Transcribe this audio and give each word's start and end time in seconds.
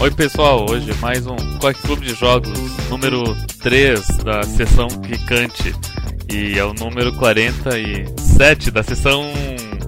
Oi 0.00 0.10
pessoal, 0.10 0.64
hoje 0.70 0.94
mais 0.94 1.26
um 1.26 1.36
Quack 1.58 1.78
Clube 1.82 2.06
de 2.06 2.14
Jogos, 2.14 2.48
número 2.88 3.22
3 3.62 4.00
da 4.24 4.42
sessão 4.44 4.88
Picante. 4.88 5.74
E 6.32 6.58
é 6.58 6.64
o 6.64 6.72
número 6.72 7.14
47 7.16 8.70
da 8.70 8.82
sessão. 8.82 9.22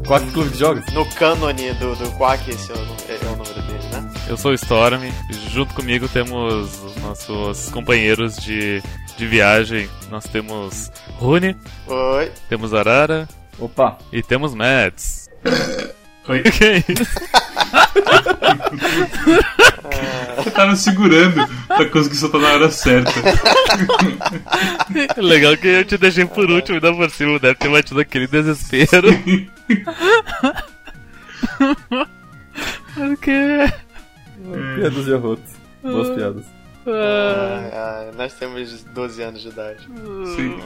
Quack 0.06 0.30
Clube 0.33 0.50
de 0.50 0.59
Jogos? 0.59 0.84
No 0.92 1.06
cânone 1.14 1.72
do, 1.74 1.96
do 1.96 2.10
Quack, 2.19 2.50
esse 2.50 2.70
é 2.70 2.74
o, 2.74 2.78
é 2.78 3.27
o 3.27 3.36
número 3.36 3.62
dele, 3.62 3.84
né? 3.91 4.12
Eu 4.28 4.36
sou 4.36 4.50
o 4.50 4.55
Storm, 4.55 5.00
junto 5.50 5.72
comigo 5.72 6.06
temos 6.09 6.83
os 6.84 6.97
nossos 6.97 7.70
companheiros 7.70 8.36
de, 8.36 8.83
de 9.16 9.27
viagem. 9.27 9.88
Nós 10.10 10.24
temos 10.24 10.92
Rune, 11.16 11.56
Oi. 11.86 12.30
temos 12.50 12.74
Arara 12.74 13.27
Opa! 13.58 13.97
e 14.12 14.22
temos 14.22 14.55
Mads. 14.55 15.30
Oi. 16.28 16.42
Que 16.52 16.64
é 16.64 16.76
isso? 16.78 17.20
Eu 20.44 20.50
tava 20.52 20.76
segurando 20.76 21.46
pra 21.66 21.88
conseguir 21.88 22.16
soltar 22.16 22.40
na 22.40 22.52
hora 22.52 22.70
certa. 22.70 23.10
Legal 25.20 25.56
que 25.56 25.68
eu 25.68 25.84
te 25.84 25.96
deixei 25.98 26.24
por 26.24 26.50
último 26.50 26.77
e 26.78 26.84
ainda 26.84 26.92
por 26.94 27.10
cima 27.10 27.38
deve 27.38 27.55
ter 27.56 27.69
batido 27.69 28.00
aquele 28.00 28.27
desespero. 28.27 29.08
Porque. 32.94 33.72
Piadas 34.77 35.04
de 35.04 35.14
arroto. 35.14 35.42
Boas 35.82 36.08
piadas. 36.16 36.44
Ah, 36.86 37.70
Ah, 37.72 38.08
ah, 38.10 38.12
nós 38.16 38.32
temos 38.34 38.82
12 38.94 39.22
anos 39.22 39.42
de 39.42 39.48
idade. 39.48 39.86
Sim. 40.36 40.58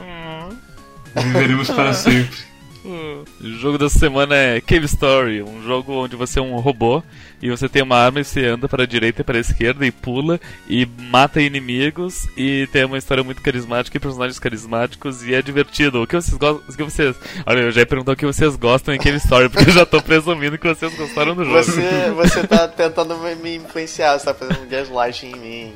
Viveremos 1.14 1.70
para 1.70 1.92
sempre. 1.92 2.55
O 2.86 3.24
jogo 3.58 3.78
dessa 3.78 3.98
semana 3.98 4.36
é 4.36 4.60
Cave 4.60 4.86
Story, 4.86 5.42
um 5.42 5.62
jogo 5.62 5.92
onde 5.92 6.14
você 6.14 6.38
é 6.38 6.42
um 6.42 6.56
robô 6.56 7.02
e 7.42 7.50
você 7.50 7.68
tem 7.68 7.82
uma 7.82 7.96
arma 7.96 8.20
e 8.20 8.24
você 8.24 8.46
anda 8.46 8.68
para 8.68 8.84
a 8.84 8.86
direita 8.86 9.22
e 9.22 9.24
para 9.24 9.36
a 9.36 9.40
esquerda 9.40 9.84
e 9.84 9.90
pula 9.90 10.40
e 10.68 10.86
mata 10.86 11.40
inimigos 11.40 12.28
e 12.36 12.68
tem 12.72 12.84
uma 12.84 12.96
história 12.98 13.24
muito 13.24 13.42
carismática 13.42 13.96
e 13.96 14.00
personagens 14.00 14.38
carismáticos 14.38 15.24
e 15.24 15.34
é 15.34 15.42
divertido. 15.42 16.02
O 16.02 16.06
que 16.06 16.14
vocês 16.14 16.36
gostam? 16.36 16.62
O 16.68 16.76
que 16.76 16.82
vocês... 16.84 17.16
Olha, 17.44 17.60
eu 17.60 17.70
já 17.72 17.80
ia 17.80 17.86
perguntar 17.86 18.12
o 18.12 18.16
que 18.16 18.26
vocês 18.26 18.54
gostam 18.56 18.94
em 18.94 18.98
Cave 18.98 19.16
Story, 19.18 19.48
porque 19.48 19.70
eu 19.70 19.74
já 19.74 19.84
tô 19.84 20.00
presumindo 20.00 20.56
que 20.56 20.68
vocês 20.68 20.94
gostaram 20.96 21.34
do 21.34 21.44
jogo. 21.44 21.56
Você, 21.56 22.10
você 22.10 22.46
tá 22.46 22.68
tentando 22.68 23.16
me, 23.18 23.34
me 23.34 23.56
influenciar, 23.56 24.18
você 24.18 24.26
tá 24.26 24.34
fazendo 24.34 24.62
um 24.62 24.68
gaslight 24.68 25.26
em 25.26 25.36
mim. 25.36 25.72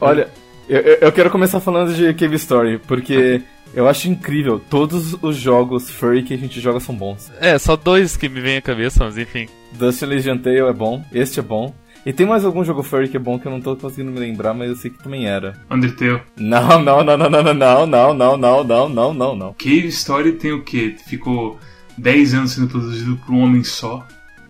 Olha, 0.00 0.30
eu, 0.68 0.80
eu- 0.80 1.12
quero 1.12 1.30
começar 1.30 1.60
falando 1.60 1.94
de 1.94 2.12
Cave 2.14 2.36
Story, 2.36 2.78
porque 2.86 3.42
eu 3.74 3.88
acho 3.88 4.08
incrível. 4.08 4.60
Todos 4.70 5.16
os 5.22 5.36
jogos 5.36 5.90
furry 5.90 6.22
que 6.22 6.34
a 6.34 6.38
gente 6.38 6.60
joga 6.60 6.80
são 6.80 6.94
bons. 6.94 7.30
É, 7.40 7.58
só 7.58 7.76
dois 7.76 8.16
que 8.16 8.28
me 8.28 8.40
vem 8.40 8.56
à 8.56 8.62
cabeça, 8.62 9.04
mas 9.04 9.16
enfim. 9.18 9.48
Dust 9.72 10.02
Legion 10.02 10.38
Tale 10.38 10.58
é 10.60 10.72
bom, 10.72 11.04
este 11.12 11.40
é 11.40 11.42
bom. 11.42 11.74
E 12.04 12.12
tem 12.12 12.26
mais 12.26 12.44
algum 12.44 12.64
jogo 12.64 12.82
furry 12.82 13.08
que 13.08 13.16
é 13.16 13.20
bom 13.20 13.38
que 13.38 13.46
eu 13.46 13.52
não 13.52 13.60
tô 13.60 13.76
conseguindo 13.76 14.10
me 14.10 14.18
lembrar, 14.18 14.52
mas 14.52 14.68
eu 14.68 14.74
sei 14.76 14.90
que 14.90 15.00
também 15.02 15.26
era. 15.28 15.56
Undertale. 15.70 16.20
Não, 16.36 16.82
não, 16.82 17.04
não, 17.04 17.16
não, 17.16 17.30
não, 17.30 17.42
não, 17.42 17.54
não, 17.54 17.86
não, 17.86 18.14
não, 18.16 18.36
não, 18.36 18.64
não, 18.64 18.88
não, 18.88 19.14
não, 19.14 19.36
não. 19.36 19.52
Cave 19.54 19.86
Story 19.88 20.32
tem 20.32 20.52
o 20.52 20.62
quê? 20.64 20.96
Ficou 21.06 21.58
10 21.96 22.34
anos 22.34 22.52
sendo 22.52 22.66
produzido 22.68 23.16
por 23.24 23.32
um 23.32 23.42
homem 23.42 23.62
só. 23.62 24.04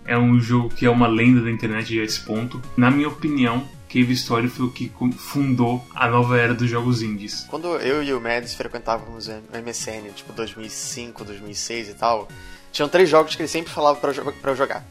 É 0.07 0.17
um 0.17 0.41
jogo 0.41 0.71
que 0.71 0.87
é 0.87 0.91
uma 0.91 1.07
lenda 1.07 1.43
da 1.43 1.51
internet 1.51 2.01
a 2.01 2.03
esse 2.03 2.21
ponto. 2.21 2.61
Na 2.77 2.91
minha 2.91 3.09
opinião, 3.09 3.63
Cave 3.93 4.13
Story 4.15 4.49
foi 4.49 4.65
o 4.67 4.71
que 4.71 4.91
fundou 5.19 5.85
a 5.95 6.09
nova 6.09 6.39
era 6.39 6.55
dos 6.55 6.71
jogos 6.71 7.03
indies. 7.03 7.47
Quando 7.51 7.67
eu 7.77 8.03
e 8.03 8.13
o 8.15 8.21
Mads 8.21 8.55
frequentávamos 8.55 9.29
o 9.29 9.33
MSN, 9.53 10.11
tipo 10.15 10.33
2005, 10.33 11.25
2006 11.25 11.89
e 11.91 11.95
tal, 11.95 12.27
tinham 12.73 12.89
três 12.89 13.09
jogos 13.09 13.37
que 13.37 13.43
ele 13.43 13.49
sempre 13.49 13.71
falava 13.71 13.99
eu 14.09 14.13
jo- 14.15 14.35
eu 14.43 14.57
jogar. 14.57 14.85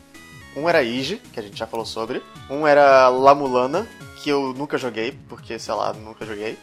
Um 0.55 0.67
era 0.69 0.83
Ige, 0.83 1.17
que 1.33 1.39
a 1.39 1.43
gente 1.43 1.57
já 1.57 1.65
falou 1.65 1.85
sobre. 1.85 2.21
Um 2.49 2.67
era 2.67 3.07
La 3.09 3.33
Mulana, 3.33 3.87
que 4.21 4.29
eu 4.29 4.53
nunca 4.53 4.77
joguei, 4.77 5.17
porque, 5.27 5.57
sei 5.57 5.73
lá, 5.73 5.93
nunca 5.93 6.25
joguei. 6.25 6.57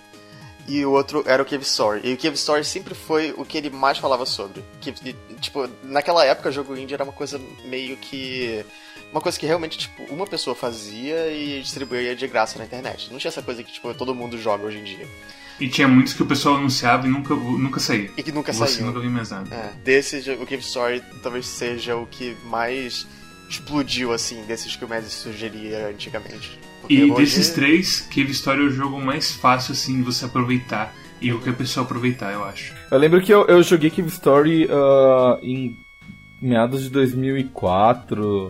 E 0.68 0.84
o 0.84 0.92
outro 0.92 1.24
era 1.26 1.42
o 1.42 1.46
Cave 1.46 1.64
Story. 1.64 2.02
E 2.04 2.12
o 2.12 2.16
Cave 2.18 2.36
Story 2.36 2.62
sempre 2.64 2.94
foi 2.94 3.34
o 3.36 3.44
que 3.44 3.56
ele 3.56 3.70
mais 3.70 3.96
falava 3.96 4.26
sobre. 4.26 4.62
Que, 4.80 4.92
tipo, 5.40 5.68
naquela 5.82 6.24
época, 6.26 6.52
jogo 6.52 6.76
indie 6.76 6.92
era 6.94 7.04
uma 7.04 7.12
coisa 7.12 7.40
meio 7.64 7.96
que... 7.96 8.64
Uma 9.10 9.22
coisa 9.22 9.38
que 9.40 9.46
realmente, 9.46 9.78
tipo, 9.78 10.02
uma 10.12 10.26
pessoa 10.26 10.54
fazia 10.54 11.32
e 11.32 11.62
distribuía 11.62 12.14
de 12.14 12.28
graça 12.28 12.58
na 12.58 12.66
internet. 12.66 13.10
Não 13.10 13.18
tinha 13.18 13.30
essa 13.30 13.40
coisa 13.40 13.62
que, 13.64 13.72
tipo, 13.72 13.94
todo 13.94 14.14
mundo 14.14 14.36
joga 14.36 14.64
hoje 14.66 14.76
em 14.78 14.84
dia. 14.84 15.08
E 15.58 15.66
tinha 15.68 15.88
muitos 15.88 16.12
que 16.12 16.22
o 16.22 16.26
pessoal 16.26 16.56
anunciava 16.56 17.06
e 17.06 17.10
nunca, 17.10 17.34
nunca 17.34 17.80
saía. 17.80 18.10
E 18.16 18.22
que 18.22 18.30
nunca 18.30 18.52
Você 18.52 18.74
saiu. 18.74 18.86
nunca 18.86 19.00
viu 19.00 19.10
mais 19.10 19.30
nada. 19.30 19.52
É, 19.52 19.72
desses, 19.82 20.26
o 20.28 20.44
Cave 20.44 20.58
Story 20.58 21.02
talvez 21.22 21.46
seja 21.46 21.96
o 21.96 22.06
que 22.06 22.36
mais 22.44 23.06
explodiu, 23.48 24.12
assim, 24.12 24.42
desses 24.42 24.76
que 24.76 24.84
o 24.84 24.88
Mads 24.88 25.10
sugeria 25.12 25.88
antigamente. 25.88 26.60
E 26.88 27.10
desses 27.14 27.50
três, 27.50 28.00
Cave 28.00 28.30
Story 28.30 28.60
é 28.60 28.64
o 28.64 28.70
jogo 28.70 29.00
mais 29.00 29.32
fácil, 29.32 29.72
assim, 29.72 29.96
de 29.96 30.02
você 30.02 30.24
aproveitar. 30.24 30.94
E 31.20 31.30
qualquer 31.30 31.54
pessoa 31.54 31.84
aproveitar, 31.84 32.32
eu 32.32 32.44
acho. 32.44 32.74
Eu 32.90 32.98
lembro 32.98 33.20
que 33.20 33.32
eu, 33.32 33.44
eu 33.46 33.62
joguei 33.62 33.90
Cave 33.90 34.08
Story 34.08 34.68
ah, 34.70 35.38
em 35.42 35.76
meados 36.40 36.82
de 36.82 36.90
2004, 36.90 38.48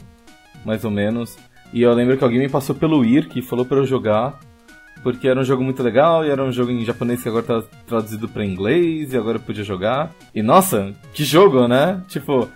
mais 0.65 0.85
ou 0.85 0.91
menos. 0.91 1.37
E 1.73 1.83
eu 1.83 1.93
lembro 1.93 2.17
que 2.17 2.25
alguém 2.25 2.41
me 2.41 2.49
passou 2.49 2.75
pelo 2.75 3.05
IRC 3.05 3.39
e 3.39 3.43
falou 3.43 3.65
pra 3.65 3.79
eu 3.79 3.87
jogar. 3.87 4.39
Porque 5.03 5.29
era 5.29 5.41
um 5.41 5.45
jogo 5.45 5.63
muito 5.63 5.83
legal 5.83 6.25
e 6.25 6.31
era 6.31 6.43
um 6.43 6.51
jogo 6.53 6.73
em 6.73 6.85
japonês 6.85 7.23
que 7.23 7.29
agora 7.29 7.45
tá 7.45 7.63
traduzido 7.87 8.29
pra 8.29 8.45
inglês 8.45 9.13
e 9.13 9.17
agora 9.17 9.37
eu 9.37 9.43
podia 9.43 9.63
jogar. 9.63 10.13
E 10.35 10.43
nossa, 10.43 10.93
que 11.13 11.25
jogo, 11.25 11.69
né? 11.69 12.03
Tipo, 12.09 12.49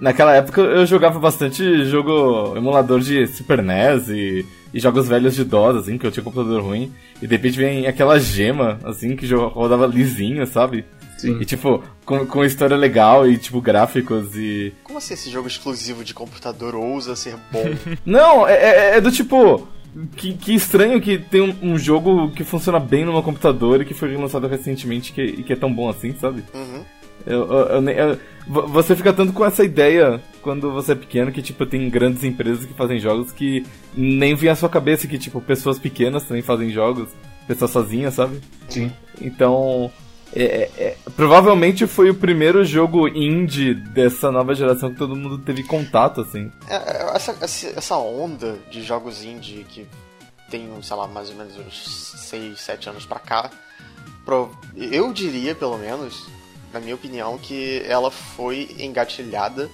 naquela 0.00 0.34
época 0.34 0.60
eu 0.60 0.86
jogava 0.86 1.18
bastante 1.18 1.84
jogo 1.86 2.56
emulador 2.56 3.00
de 3.00 3.26
Super 3.26 3.62
NES 3.62 4.08
e, 4.08 4.46
e 4.72 4.80
jogos 4.80 5.08
velhos 5.08 5.34
de 5.34 5.44
DOS, 5.44 5.76
assim, 5.76 5.98
que 5.98 6.06
eu 6.06 6.10
tinha 6.10 6.22
computador 6.24 6.62
ruim. 6.62 6.92
E 7.20 7.26
de 7.26 7.34
repente 7.34 7.58
vem 7.58 7.86
aquela 7.86 8.18
gema, 8.18 8.78
assim, 8.84 9.16
que 9.16 9.26
rodava 9.34 9.86
lisinho, 9.86 10.46
sabe? 10.46 10.84
Sim. 11.16 11.38
E 11.40 11.44
tipo, 11.44 11.82
com, 12.04 12.24
com 12.26 12.44
história 12.44 12.76
legal 12.76 13.28
e 13.28 13.36
tipo, 13.36 13.60
gráficos 13.60 14.36
e. 14.36 14.72
Como 14.84 14.98
assim 14.98 15.14
esse 15.14 15.30
jogo 15.30 15.48
exclusivo 15.48 16.04
de 16.04 16.14
computador 16.14 16.76
ousa 16.76 17.16
ser 17.16 17.36
bom? 17.50 17.64
Não, 18.06 18.46
é, 18.46 18.54
é- 18.54 18.96
é 18.96 19.00
do 19.00 19.10
tipo. 19.10 19.66
Que, 20.16 20.34
que 20.34 20.54
estranho 20.54 21.00
que 21.00 21.18
tem 21.18 21.40
um, 21.40 21.56
um 21.72 21.78
jogo 21.78 22.30
que 22.30 22.44
funciona 22.44 22.78
bem 22.78 23.04
numa 23.04 23.22
computador 23.22 23.80
e 23.80 23.84
que 23.84 23.94
foi 23.94 24.14
lançado 24.16 24.46
recentemente 24.46 25.12
que, 25.12 25.22
e 25.22 25.42
que 25.42 25.52
é 25.52 25.56
tão 25.56 25.72
bom 25.72 25.88
assim, 25.88 26.14
sabe? 26.20 26.44
Uhum. 26.54 26.84
Eu, 27.26 27.50
eu- 27.50 27.88
eu 27.90 28.18
você 28.46 28.96
fica 28.96 29.12
tanto 29.12 29.32
com 29.34 29.44
essa 29.44 29.62
ideia 29.62 30.22
quando 30.40 30.72
você 30.72 30.92
é 30.92 30.94
pequeno 30.94 31.30
que, 31.30 31.42
tipo, 31.42 31.66
tem 31.66 31.90
grandes 31.90 32.24
empresas 32.24 32.64
que 32.64 32.72
fazem 32.72 32.98
jogos 32.98 33.30
que 33.30 33.66
nem 33.94 34.34
vem 34.34 34.48
à 34.48 34.56
sua 34.56 34.70
cabeça 34.70 35.06
que, 35.06 35.18
tipo, 35.18 35.38
pessoas 35.40 35.78
pequenas 35.78 36.24
também 36.24 36.42
fazem 36.42 36.70
jogos, 36.70 37.10
pessoas 37.46 37.70
sozinhas, 37.70 38.14
sabe? 38.14 38.40
Sim. 38.66 38.90
Então, 39.20 39.92
é- 40.34 40.42
é- 40.42 40.70
é- 40.82 40.96
provavelmente 41.14 41.86
foi 41.86 42.08
o 42.08 42.14
primeiro 42.14 42.64
jogo 42.64 43.06
indie 43.08 43.74
dessa 43.74 44.32
nova 44.32 44.54
geração 44.54 44.90
que 44.92 44.96
todo 44.98 45.14
mundo 45.14 45.36
teve 45.38 45.62
contato, 45.64 46.22
assim. 46.22 46.50
É, 46.68 46.74
é, 46.76 47.10
essa, 47.14 47.36
essa 47.76 47.96
onda 47.98 48.56
de 48.70 48.82
jogos 48.82 49.22
indie 49.22 49.66
que 49.68 49.86
tem, 50.50 50.66
sei 50.80 50.96
lá, 50.96 51.06
mais 51.06 51.28
ou 51.28 51.36
menos 51.36 51.52
uns 51.58 52.14
6, 52.16 52.58
7 52.60 52.88
anos 52.88 53.04
pra 53.04 53.18
cá, 53.18 53.50
eu 54.76 55.12
diria, 55.12 55.54
pelo 55.54 55.76
menos, 55.76 56.26
na 56.72 56.80
minha 56.80 56.94
opinião, 56.94 57.38
que 57.38 57.82
ela 57.86 58.10
foi 58.10 58.74
engatilhada 58.78 59.68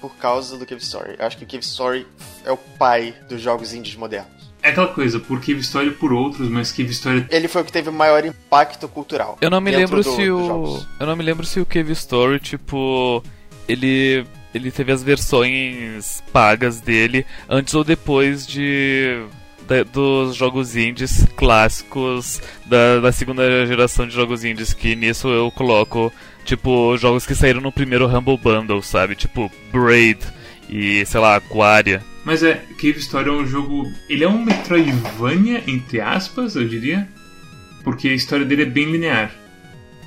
por 0.00 0.14
causa 0.16 0.56
do 0.58 0.66
Cave 0.66 0.82
Story. 0.82 1.16
Eu 1.18 1.26
acho 1.26 1.36
que 1.38 1.44
o 1.44 1.46
Cave 1.46 1.64
Story 1.64 2.06
é 2.44 2.52
o 2.52 2.56
pai 2.56 3.14
dos 3.28 3.40
jogos 3.40 3.72
indies 3.72 3.96
modernos. 3.96 4.36
É 4.62 4.70
aquela 4.70 4.88
coisa, 4.88 5.20
por 5.20 5.38
Cave 5.40 5.60
Story 5.60 5.92
por 5.92 6.12
outros, 6.12 6.48
mas 6.48 6.72
Cave 6.72 6.90
Story 6.90 7.26
Ele 7.30 7.46
foi 7.46 7.62
o 7.62 7.64
que 7.64 7.70
teve 7.72 7.88
o 7.88 7.92
maior 7.92 8.24
impacto 8.24 8.88
cultural. 8.88 9.38
Eu 9.40 9.48
não 9.50 9.60
me 9.60 9.70
lembro 9.70 10.02
do- 10.02 10.14
se 10.16 10.28
o. 10.30 10.82
Eu 10.98 11.06
não 11.06 11.14
me 11.16 11.22
lembro 11.22 11.46
se 11.46 11.60
o 11.60 11.66
Cave 11.66 11.92
Story, 11.92 12.40
tipo. 12.40 13.22
Ele. 13.68 14.26
Ele 14.54 14.70
teve 14.70 14.90
as 14.90 15.02
versões 15.02 16.22
pagas 16.32 16.80
dele 16.80 17.26
antes 17.48 17.74
ou 17.74 17.84
depois 17.84 18.46
de. 18.46 19.24
Da- 19.66 19.82
dos 19.82 20.34
jogos 20.36 20.76
indies 20.76 21.26
clássicos 21.36 22.40
da, 22.64 23.00
da 23.00 23.12
segunda 23.12 23.66
geração 23.66 24.06
de 24.06 24.14
jogos 24.14 24.44
indies, 24.44 24.72
que 24.72 24.94
nisso 24.96 25.28
eu 25.28 25.50
coloco, 25.50 26.12
tipo, 26.44 26.96
jogos 26.96 27.26
que 27.26 27.34
saíram 27.34 27.60
no 27.60 27.72
primeiro 27.72 28.06
Humble 28.06 28.38
Bundle, 28.38 28.82
sabe? 28.82 29.14
Tipo, 29.14 29.50
Braid 29.72 30.18
e, 30.68 31.04
sei 31.06 31.20
lá, 31.20 31.36
Aquaria. 31.36 32.02
Mas 32.24 32.42
é, 32.42 32.54
Cave 32.80 32.98
Story 32.98 33.28
é 33.28 33.32
um 33.32 33.46
jogo. 33.46 33.84
Ele 34.08 34.24
é 34.24 34.28
um 34.28 34.44
Metroidvania, 34.44 35.62
entre 35.66 36.00
aspas, 36.00 36.56
eu 36.56 36.66
diria. 36.66 37.08
Porque 37.84 38.08
a 38.08 38.14
história 38.14 38.44
dele 38.44 38.62
é 38.62 38.66
bem 38.66 38.90
linear. 38.90 39.30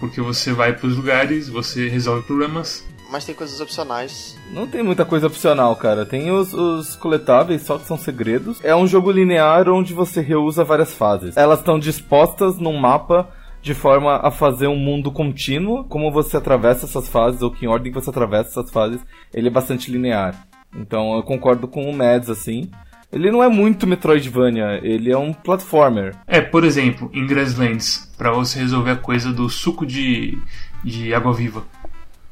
Porque 0.02 0.20
você 0.20 0.52
vai 0.52 0.74
pros 0.74 0.98
lugares, 0.98 1.48
você 1.48 1.88
resolve 1.88 2.26
problemas. 2.28 2.84
Mas 3.10 3.26
tem 3.26 3.34
coisas 3.34 3.60
opcionais. 3.60 4.38
Não 4.52 4.68
tem 4.68 4.84
muita 4.84 5.04
coisa 5.04 5.28
opcional, 5.28 5.76
cara. 5.76 6.06
Tem 6.06 6.30
os, 6.30 6.54
os 6.54 6.96
coletáveis, 6.96 7.64
só 7.64 7.78
que 7.78 7.88
são 7.88 7.98
segredos. 7.98 8.60
É 8.64 8.76
um 8.76 8.86
jogo 8.86 9.12
linear 9.12 9.68
onde 9.68 9.94
você 9.94 10.22
reusa 10.22 10.64
várias 10.64 10.94
fases. 10.94 11.36
Elas 11.36 11.60
estão 11.60 11.80
dispostas 11.80 12.58
num 12.58 12.78
mapa 12.78 13.28
de 13.62 13.74
forma 13.74 14.18
a 14.24 14.30
fazer 14.30 14.68
um 14.68 14.78
mundo 14.78 15.12
contínuo. 15.12 15.84
Como 15.86 16.12
você 16.12 16.38
atravessa 16.38 16.86
essas 16.86 17.10
fases, 17.10 17.42
ou 17.42 17.52
que 17.52 17.66
em 17.66 17.68
ordem 17.68 17.92
que 17.92 18.00
você 18.00 18.12
atravessa 18.12 18.60
essas 18.60 18.72
fases, 18.72 19.02
ele 19.34 19.48
é 19.48 19.52
bastante 19.52 19.92
linear. 19.92 20.48
Então 20.76 21.16
eu 21.16 21.24
concordo 21.24 21.68
com 21.68 21.90
o 21.90 21.94
Mads, 21.94 22.30
assim. 22.30 22.70
Ele 23.12 23.32
não 23.32 23.44
é 23.44 23.48
muito 23.48 23.88
Metroidvania, 23.88 24.80
ele 24.84 25.12
é 25.12 25.18
um 25.18 25.34
platformer. 25.34 26.16
É, 26.28 26.42
por 26.42 26.64
exemplo, 26.64 27.10
em 27.12 27.26
Grasslands, 27.26 28.08
para 28.16 28.32
você 28.32 28.60
resolver 28.60 28.92
a 28.92 28.96
coisa 28.96 29.34
do 29.34 29.50
suco 29.50 29.84
de, 29.84 30.38
de 30.84 31.12
água 31.12 31.34
viva. 31.34 31.64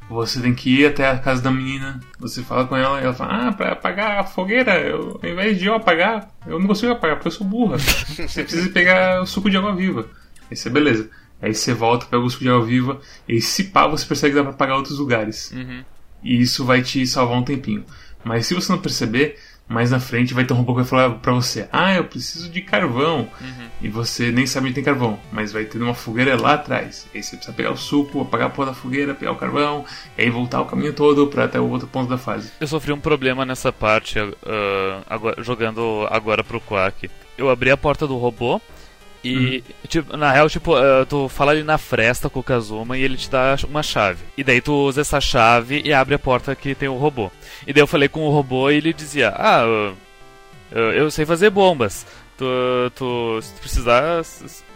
Você 0.09 0.39
tem 0.39 0.56
que 0.56 0.81
ir 0.81 0.86
até 0.86 1.09
a 1.09 1.18
casa 1.18 1.42
da 1.42 1.51
menina, 1.51 2.00
você 2.18 2.42
fala 2.42 2.65
com 2.65 2.77
ela 2.77 3.01
e 3.01 3.04
ela 3.04 3.13
fala, 3.13 3.48
ah, 3.48 3.51
pra 3.51 3.74
apagar 3.74 4.19
a 4.19 4.24
fogueira, 4.24 4.80
eu, 4.80 5.19
ao 5.21 5.30
invés 5.30 5.59
de 5.59 5.65
eu 5.65 5.75
apagar, 5.75 6.30
eu 6.45 6.57
não 6.57 6.68
consigo 6.68 6.94
apagar 6.94 7.18
porque 7.18 7.27
eu 7.27 7.31
sou 7.31 7.45
burra. 7.45 7.77
Você 8.15 8.44
precisa 8.44 8.69
pegar 8.69 9.21
o 9.21 9.25
suco 9.25 9.50
de 9.50 9.57
água 9.57 9.75
viva. 9.75 10.07
Isso 10.50 10.68
é 10.68 10.71
beleza. 10.71 11.09
Aí 11.42 11.54
você 11.54 11.74
volta, 11.74 12.06
pega 12.06 12.24
o 12.24 12.30
suco 12.30 12.44
de 12.44 12.50
água 12.50 12.65
viva, 12.65 13.00
e 13.27 13.39
se 13.39 13.65
pá, 13.65 13.86
você 13.86 14.06
percebe 14.06 14.31
que 14.31 14.38
dá 14.38 14.44
pra 14.44 14.54
apagar 14.54 14.77
outros 14.77 14.98
lugares. 14.98 15.51
Uhum. 15.51 15.83
E 16.24 16.42
isso 16.42 16.65
vai 16.65 16.81
te 16.81 17.06
salvar 17.06 17.38
um 17.38 17.44
tempinho. 17.44 17.86
Mas 18.24 18.48
se 18.48 18.56
você 18.56 18.71
não 18.71 18.80
perceber, 18.80 19.38
mais 19.68 19.92
na 19.92 20.00
frente 20.00 20.34
vai 20.34 20.46
ter 20.46 20.54
um 20.54 20.58
robô 20.58 20.74
que 20.74 20.81
vai 20.81 20.86
falar 20.90 21.10
pra 21.16 21.34
você: 21.34 21.68
Ah, 21.72 21.94
eu 21.96 22.06
preciso 22.06 22.50
de 22.50 22.62
carvão. 22.62 23.28
Uhum. 23.42 23.68
E 23.81 23.90
você 23.90 24.31
nem 24.31 24.48
sabe 24.48 24.66
onde 24.68 24.75
tem 24.75 24.84
carvão, 24.84 25.19
mas 25.31 25.52
vai 25.52 25.66
ter 25.66 25.80
uma 25.81 25.94
fogueira 25.94 26.40
lá 26.40 26.54
atrás. 26.54 27.06
Aí 27.14 27.22
você 27.22 27.36
precisa 27.36 27.56
pegar 27.56 27.72
o 27.72 27.78
suco, 27.78 28.22
apagar 28.22 28.48
a 28.48 28.50
porra 28.50 28.69
da 28.69 28.74
fogueira, 28.74 29.14
pegar 29.14 29.31
o 29.34 29.36
carvão, 29.36 29.86
e 30.18 30.22
aí 30.24 30.30
voltar 30.30 30.62
o 30.62 30.66
caminho 30.66 30.94
todo 30.94 31.28
pra 31.28 31.44
até 31.44 31.60
o 31.60 31.69
outro 31.69 31.88
ponto 31.88 32.10
da 32.10 32.18
fase. 32.18 32.52
Eu 32.60 32.68
sofri 32.68 32.92
um 32.92 33.00
problema 33.00 33.46
nessa 33.46 33.72
parte 33.72 34.18
ah, 34.19 35.02
agora- 35.08 35.44
jogando 35.44 36.08
agora 36.10 36.44
pro 36.44 36.60
Quack. 36.62 37.10
Eu 37.38 37.50
abri 37.52 37.69
a 37.69 37.78
porta 37.78 38.08
do 38.08 38.18
robô 38.18 38.60
e, 39.24 39.64
tipo, 39.88 40.16
na 40.16 40.31
real, 40.31 40.50
tipo, 40.50 40.75
ah, 40.75 41.06
tu 41.08 41.28
fala 41.28 41.52
ali 41.52 41.64
na 41.64 41.78
fresta 41.78 42.30
com 42.30 42.40
o 42.40 42.44
Kazuma 42.44 42.98
e 42.98 43.02
ele 43.04 43.18
te 43.18 43.30
dá 43.30 43.56
uma 43.68 43.84
chave. 43.84 44.24
E 44.38 44.44
daí 44.44 44.62
tu 44.62 44.74
usa 44.74 45.02
essa 45.02 45.19
chave 45.19 45.81
e 45.84 45.92
abre 45.94 46.16
a 46.16 46.19
porta 46.19 46.56
que 46.56 46.74
tem 46.75 46.88
o 46.88 46.96
robô. 46.98 47.31
E 47.66 47.74
daí 47.74 47.81
eu 47.81 47.88
falei 47.88 48.08
com 48.08 48.22
o 48.25 48.30
robô 48.31 48.69
e 48.69 48.75
ele 48.75 48.94
dizia: 48.94 49.34
Ah, 49.36 49.62
eu, 49.64 49.98
eu- 50.72 50.92
eu 50.94 51.12
sei 51.12 51.25
fazer 51.25 51.50
bombas. 51.50 52.06
Tu, 52.38 52.46
tu, 52.96 53.40
se 53.42 53.54
tu 53.56 53.60
precisar. 53.62 54.22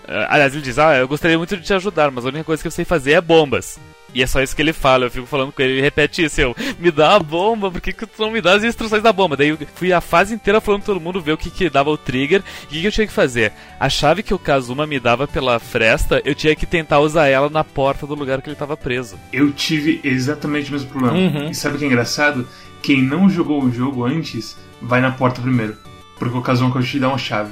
ah, 0.07 0.27
Aliás, 0.33 0.53
ele 0.53 0.63
diz: 0.63 0.79
Ah, 0.79 0.95
eu 0.97 1.07
gostaria 1.07 1.37
muito 1.37 1.55
de 1.55 1.63
te 1.63 1.73
ajudar, 1.73 2.09
mas 2.11 2.25
a 2.25 2.29
única 2.29 2.43
coisa 2.43 2.61
que 2.61 2.67
eu 2.67 2.71
sei 2.71 2.83
fazer 2.85 3.11
é 3.13 3.21
bombas. 3.21 3.79
E 4.13 4.21
é 4.21 4.27
só 4.27 4.41
isso 4.41 4.55
que 4.55 4.61
ele 4.61 4.73
fala, 4.73 5.05
eu 5.05 5.11
fico 5.11 5.25
falando 5.25 5.51
com 5.51 5.61
ele, 5.61 5.73
ele 5.73 5.81
repete 5.81 6.23
isso, 6.23 6.41
eu, 6.41 6.55
me 6.79 6.91
dá 6.91 7.15
a 7.15 7.19
bomba, 7.19 7.71
por 7.71 7.79
que, 7.79 7.93
que 7.93 8.05
tu 8.05 8.21
não 8.21 8.31
me 8.31 8.41
dá 8.41 8.53
as 8.53 8.63
instruções 8.63 9.01
da 9.01 9.13
bomba? 9.13 9.37
Daí 9.37 9.49
eu 9.49 9.57
fui 9.75 9.93
a 9.93 10.01
fase 10.01 10.33
inteira 10.33 10.59
falando 10.59 10.83
todo 10.83 10.99
mundo 10.99 11.21
ver 11.21 11.33
o 11.33 11.37
que, 11.37 11.49
que 11.49 11.69
dava 11.69 11.89
o 11.89 11.97
trigger 11.97 12.43
e 12.63 12.65
o 12.65 12.67
que, 12.69 12.81
que 12.81 12.87
eu 12.87 12.91
tinha 12.91 13.07
que 13.07 13.13
fazer. 13.13 13.53
A 13.79 13.89
chave 13.89 14.23
que 14.23 14.33
o 14.33 14.39
Kazuma 14.39 14.85
me 14.85 14.99
dava 14.99 15.27
pela 15.27 15.59
fresta, 15.59 16.21
eu 16.25 16.35
tinha 16.35 16.55
que 16.55 16.65
tentar 16.65 16.99
usar 16.99 17.27
ela 17.27 17.49
na 17.49 17.63
porta 17.63 18.05
do 18.05 18.15
lugar 18.15 18.41
que 18.41 18.49
ele 18.49 18.55
tava 18.55 18.75
preso. 18.75 19.17
Eu 19.31 19.51
tive 19.51 19.99
exatamente 20.03 20.69
o 20.69 20.73
mesmo 20.73 20.89
problema. 20.89 21.17
Uhum. 21.17 21.49
E 21.49 21.55
sabe 21.55 21.75
o 21.75 21.79
que 21.79 21.85
é 21.85 21.87
engraçado? 21.87 22.47
Quem 22.81 23.01
não 23.01 23.29
jogou 23.29 23.63
o 23.63 23.71
jogo 23.71 24.05
antes 24.05 24.57
vai 24.81 25.01
na 25.01 25.11
porta 25.11 25.41
primeiro. 25.41 25.77
Porque 26.17 26.37
o 26.37 26.41
Kazuma 26.41 26.81
te 26.81 26.99
dar 26.99 27.09
uma 27.09 27.17
chave. 27.17 27.51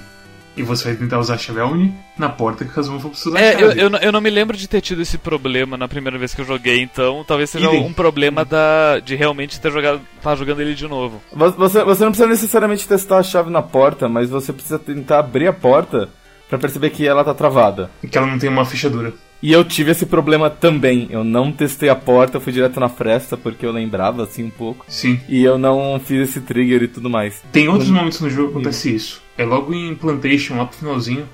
E 0.60 0.64
você 0.64 0.90
vai 0.90 0.96
tentar 0.96 1.20
usar 1.20 1.36
a 1.36 1.38
chave 1.38 1.60
aonde? 1.62 1.92
Na 2.18 2.28
porta 2.28 2.66
que 2.66 2.72
o 2.72 2.74
Kazuma 2.74 3.00
for 3.00 3.10
precisar 3.12 3.40
É, 3.40 3.54
eu, 3.56 3.72
eu, 3.72 3.90
não- 3.90 4.00
eu 4.00 4.12
não 4.12 4.20
me 4.20 4.30
lembro 4.30 4.58
de 4.58 4.68
ter 4.68 4.82
tido 4.82 5.02
esse 5.02 5.18
problema 5.18 5.78
na 5.78 5.88
primeira 5.88 6.18
vez 6.18 6.36
que 6.36 6.42
eu 6.42 6.46
joguei, 6.46 6.82
então 6.82 7.24
talvez 7.26 7.50
seja 7.50 7.68
Idem. 7.68 7.86
um 7.86 7.94
problema 7.94 8.44
da, 8.44 9.00
de 9.00 9.16
realmente 9.16 9.60
ter 9.60 9.72
jogado, 9.72 10.02
tá 10.22 10.36
jogando 10.36 10.60
ele 10.62 10.76
de 10.76 10.86
novo. 10.88 11.22
Vo- 11.32 11.52
Você, 11.52 11.84
você 11.84 12.04
não 12.04 12.12
precisa 12.12 12.28
necessariamente 12.30 12.86
testar 12.88 13.20
a 13.20 13.24
chave 13.24 13.50
na 13.50 13.62
porta, 13.62 14.10
mas 14.10 14.30
você 14.30 14.52
precisa 14.52 14.78
tentar 14.78 15.20
abrir 15.20 15.48
a 15.48 15.54
porta 15.54 16.10
pra 16.50 16.58
perceber 16.60 16.90
que 16.90 17.08
ela 17.08 17.24
tá 17.24 17.34
travada. 17.34 17.90
Que 18.12 18.18
ela 18.18 18.28
não 18.28 18.38
tem 18.38 18.50
uma 18.50 18.66
fechadura. 18.66 19.14
E 19.42 19.54
eu 19.54 19.64
tive 19.64 19.92
esse 19.92 20.06
problema 20.06 20.50
também. 20.50 21.08
Eu 21.10 21.24
não 21.24 21.52
testei 21.52 21.88
a 21.88 21.96
porta, 21.96 22.38
eu 22.38 22.42
fui 22.42 22.52
direto 22.52 22.80
na 22.80 22.90
fresta 22.90 23.38
porque 23.38 23.66
eu 23.66 23.72
lembrava 23.72 24.24
assim 24.24 24.44
um 24.44 24.50
pouco. 24.50 24.86
Sim. 24.90 25.20
E 25.30 25.42
eu 25.44 25.58
não 25.58 26.00
fiz 26.04 26.30
esse 26.30 26.42
trigger 26.42 26.84
e 26.84 26.88
tudo 26.90 27.10
mais. 27.10 27.42
Tem 27.52 27.70
outros 27.70 27.90
Hum. 27.90 27.94
momentos 27.94 28.20
no 28.20 28.30
jogo 28.30 28.48
que 28.50 28.54
acontece 28.56 28.94
isso. 28.94 29.22
É 29.38 29.46
logo 29.46 29.74
em 29.74 29.96
Plantation, 29.96 30.58
lá 30.58 30.66
pro 30.66 30.78
finalzinho, 30.78 31.26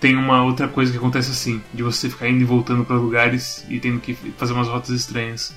tem 0.00 0.16
uma 0.16 0.42
outra 0.44 0.66
coisa 0.66 0.90
que 0.90 0.96
acontece 0.98 1.30
assim, 1.30 1.60
de 1.74 1.82
você 1.82 2.08
ficar 2.08 2.28
indo 2.28 2.40
e 2.40 2.44
voltando 2.44 2.84
pra 2.84 2.96
lugares 2.96 3.64
e 3.68 3.78
tendo 3.78 4.00
que 4.00 4.14
fazer 4.38 4.54
umas 4.54 4.66
rotas 4.68 4.90
estranhas. 4.90 5.54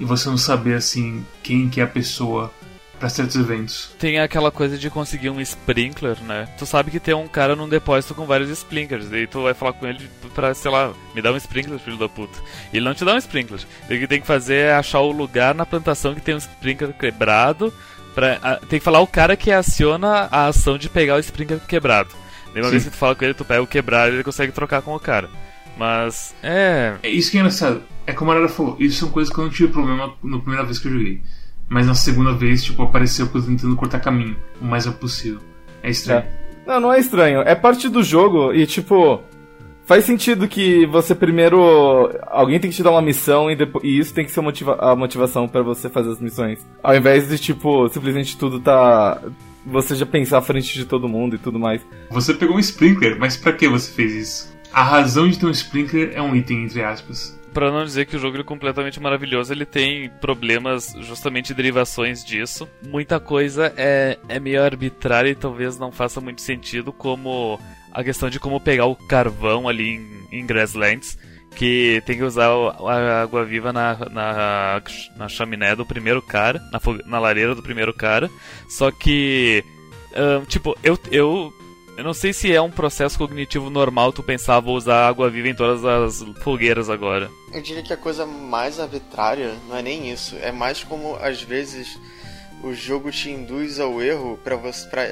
E 0.00 0.04
você 0.04 0.28
não 0.30 0.38
saber 0.38 0.74
assim 0.74 1.24
quem 1.42 1.68
que 1.68 1.78
é 1.80 1.84
a 1.84 1.86
pessoa 1.86 2.50
pra 2.98 3.08
certos 3.08 3.36
eventos. 3.36 3.90
Tem 3.98 4.18
aquela 4.20 4.50
coisa 4.50 4.78
de 4.78 4.88
conseguir 4.90 5.30
um 5.30 5.40
sprinkler, 5.40 6.16
né? 6.22 6.48
Tu 6.58 6.64
sabe 6.66 6.90
que 6.90 7.00
tem 7.00 7.14
um 7.14 7.28
cara 7.28 7.54
num 7.56 7.68
depósito 7.68 8.14
com 8.14 8.24
vários 8.26 8.48
sprinklers, 8.50 9.08
daí 9.08 9.26
tu 9.26 9.42
vai 9.42 9.54
falar 9.54 9.72
com 9.74 9.86
ele 9.86 10.08
pra, 10.34 10.54
sei 10.54 10.70
lá, 10.70 10.92
me 11.14 11.20
dá 11.22 11.32
um 11.32 11.36
sprinkler, 11.36 11.78
filho 11.78 11.96
da 11.98 12.08
puta. 12.08 12.38
E 12.72 12.76
ele 12.76 12.84
não 12.84 12.94
te 12.94 13.04
dá 13.04 13.14
um 13.14 13.18
sprinkler. 13.18 13.60
O 13.84 13.88
que 13.88 14.06
tem 14.06 14.20
que 14.20 14.26
fazer 14.26 14.54
é 14.56 14.74
achar 14.74 15.00
o 15.00 15.10
lugar 15.12 15.54
na 15.54 15.66
plantação 15.66 16.14
que 16.14 16.20
tem 16.20 16.34
um 16.34 16.38
sprinkler 16.38 16.92
quebrado. 16.94 17.72
Pra, 18.14 18.38
a- 18.42 18.56
tem 18.56 18.78
que 18.78 18.84
falar 18.84 19.00
o 19.00 19.06
cara 19.08 19.36
que 19.36 19.50
aciona 19.50 20.28
a 20.30 20.46
ação 20.46 20.78
de 20.78 20.88
pegar 20.88 21.16
o 21.16 21.18
sprinkler 21.20 21.60
quebrado. 21.60 22.10
Daí 22.52 22.62
uma 22.62 22.66
Sim. 22.66 22.70
vez 22.70 22.84
que 22.84 22.90
tu 22.90 22.96
fala 22.96 23.14
com 23.16 23.24
ele, 23.24 23.34
tu 23.34 23.44
pega 23.44 23.60
o 23.62 23.66
quebrado 23.66 24.12
e 24.12 24.16
ele 24.16 24.22
consegue 24.24 24.52
trocar 24.52 24.82
com 24.82 24.94
o 24.94 25.00
cara. 25.00 25.28
Mas, 25.76 26.32
é. 26.42 26.94
É 27.02 27.08
isso 27.08 27.30
que 27.32 27.36
é 27.36 27.40
engraçado. 27.40 27.82
É 28.06 28.12
como 28.12 28.30
a 28.30 28.34
Arara 28.34 28.48
falou, 28.48 28.76
isso 28.78 29.00
são 29.00 29.10
coisas 29.10 29.32
que 29.34 29.40
eu 29.40 29.44
não 29.44 29.50
tive 29.50 29.72
problema 29.72 30.12
na 30.22 30.38
primeira 30.38 30.64
vez 30.64 30.78
que 30.78 30.86
eu 30.86 30.92
joguei. 30.92 31.20
Mas 31.68 31.86
na 31.86 31.94
segunda 31.94 32.32
vez, 32.32 32.62
tipo, 32.62 32.82
apareceu 32.82 33.26
coisa 33.28 33.46
tentando 33.46 33.74
cortar 33.76 34.00
caminho 34.00 34.36
o 34.60 34.64
mais 34.64 34.84
rápido 34.86 35.00
possível. 35.00 35.40
É 35.82 35.90
estranho. 35.90 36.24
Não, 36.66 36.80
não 36.80 36.92
é 36.92 36.98
estranho. 36.98 37.40
É 37.40 37.54
parte 37.54 37.88
do 37.88 38.02
jogo 38.02 38.52
e, 38.52 38.66
tipo, 38.66 39.22
faz 39.86 40.04
sentido 40.04 40.46
que 40.48 40.86
você 40.86 41.14
primeiro. 41.14 42.10
Alguém 42.26 42.58
tem 42.60 42.70
que 42.70 42.76
te 42.76 42.82
dar 42.82 42.90
uma 42.90 43.02
missão 43.02 43.50
e, 43.50 43.56
depois, 43.56 43.84
e 43.84 43.98
isso 43.98 44.14
tem 44.14 44.24
que 44.24 44.30
ser 44.30 44.40
motiva- 44.40 44.76
a 44.80 44.94
motivação 44.96 45.48
pra 45.48 45.62
você 45.62 45.88
fazer 45.90 46.10
as 46.10 46.20
missões. 46.20 46.66
Ao 46.82 46.94
invés 46.96 47.28
de, 47.28 47.38
tipo, 47.38 47.88
simplesmente 47.88 48.36
tudo 48.38 48.60
tá. 48.60 49.20
Você 49.66 49.94
já 49.94 50.04
pensar 50.04 50.38
à 50.38 50.42
frente 50.42 50.74
de 50.74 50.84
todo 50.84 51.08
mundo 51.08 51.36
e 51.36 51.38
tudo 51.38 51.58
mais. 51.58 51.80
Você 52.10 52.34
pegou 52.34 52.56
um 52.56 52.60
sprinkler, 52.60 53.18
mas 53.18 53.36
pra 53.36 53.52
que 53.52 53.66
você 53.66 53.90
fez 53.90 54.14
isso? 54.14 54.54
A 54.70 54.82
razão 54.82 55.26
de 55.28 55.38
ter 55.38 55.46
um 55.46 55.50
sprinkler 55.50 56.12
é 56.14 56.20
um 56.20 56.34
item, 56.36 56.64
entre 56.64 56.82
aspas. 56.82 57.38
Pra 57.54 57.70
não 57.70 57.84
dizer 57.84 58.06
que 58.06 58.16
o 58.16 58.18
jogo 58.18 58.36
é 58.36 58.42
completamente 58.42 59.00
maravilhoso, 59.00 59.52
ele 59.52 59.64
tem 59.64 60.10
problemas, 60.20 60.92
justamente 61.00 61.54
derivações 61.54 62.24
disso. 62.24 62.68
Muita 62.82 63.20
coisa 63.20 63.72
é, 63.76 64.18
é 64.28 64.40
meio 64.40 64.60
arbitrária 64.60 65.30
e 65.30 65.36
talvez 65.36 65.78
não 65.78 65.92
faça 65.92 66.20
muito 66.20 66.42
sentido, 66.42 66.92
como 66.92 67.60
a 67.92 68.02
questão 68.02 68.28
de 68.28 68.40
como 68.40 68.58
pegar 68.58 68.86
o 68.86 68.96
carvão 68.96 69.68
ali 69.68 69.94
em, 69.94 70.40
em 70.40 70.44
Grasslands, 70.44 71.16
que 71.54 72.02
tem 72.04 72.16
que 72.16 72.24
usar 72.24 72.48
a 72.48 73.22
água 73.22 73.44
viva 73.44 73.72
na, 73.72 73.96
na, 74.10 74.82
na 75.16 75.28
chaminé 75.28 75.76
do 75.76 75.86
primeiro 75.86 76.20
cara, 76.20 76.60
na, 76.72 76.80
na 77.06 77.18
lareira 77.20 77.54
do 77.54 77.62
primeiro 77.62 77.94
cara. 77.94 78.28
Só 78.68 78.90
que, 78.90 79.64
tipo, 80.48 80.76
eu, 80.82 80.98
eu 81.12 81.54
eu 81.96 82.04
não 82.04 82.12
sei 82.14 82.32
se 82.32 82.52
é 82.52 82.60
um 82.60 82.70
processo 82.70 83.16
cognitivo 83.18 83.70
normal 83.70 84.12
tu 84.12 84.22
pensar, 84.22 84.60
vou 84.60 84.76
usar 84.76 85.06
água 85.08 85.30
viva 85.30 85.48
em 85.48 85.54
todas 85.54 85.84
as 85.84 86.22
fogueiras 86.42 86.90
agora. 86.90 87.30
Eu 87.52 87.62
diria 87.62 87.82
que 87.82 87.92
a 87.92 87.96
coisa 87.96 88.26
mais 88.26 88.80
arbitrária 88.80 89.54
não 89.68 89.76
é 89.76 89.82
nem 89.82 90.10
isso. 90.12 90.36
É 90.42 90.50
mais 90.52 90.82
como, 90.84 91.16
às 91.16 91.40
vezes, 91.42 91.98
o 92.62 92.72
jogo 92.74 93.10
te 93.10 93.30
induz 93.30 93.78
ao 93.78 94.02
erro 94.02 94.38
pra 94.42 94.58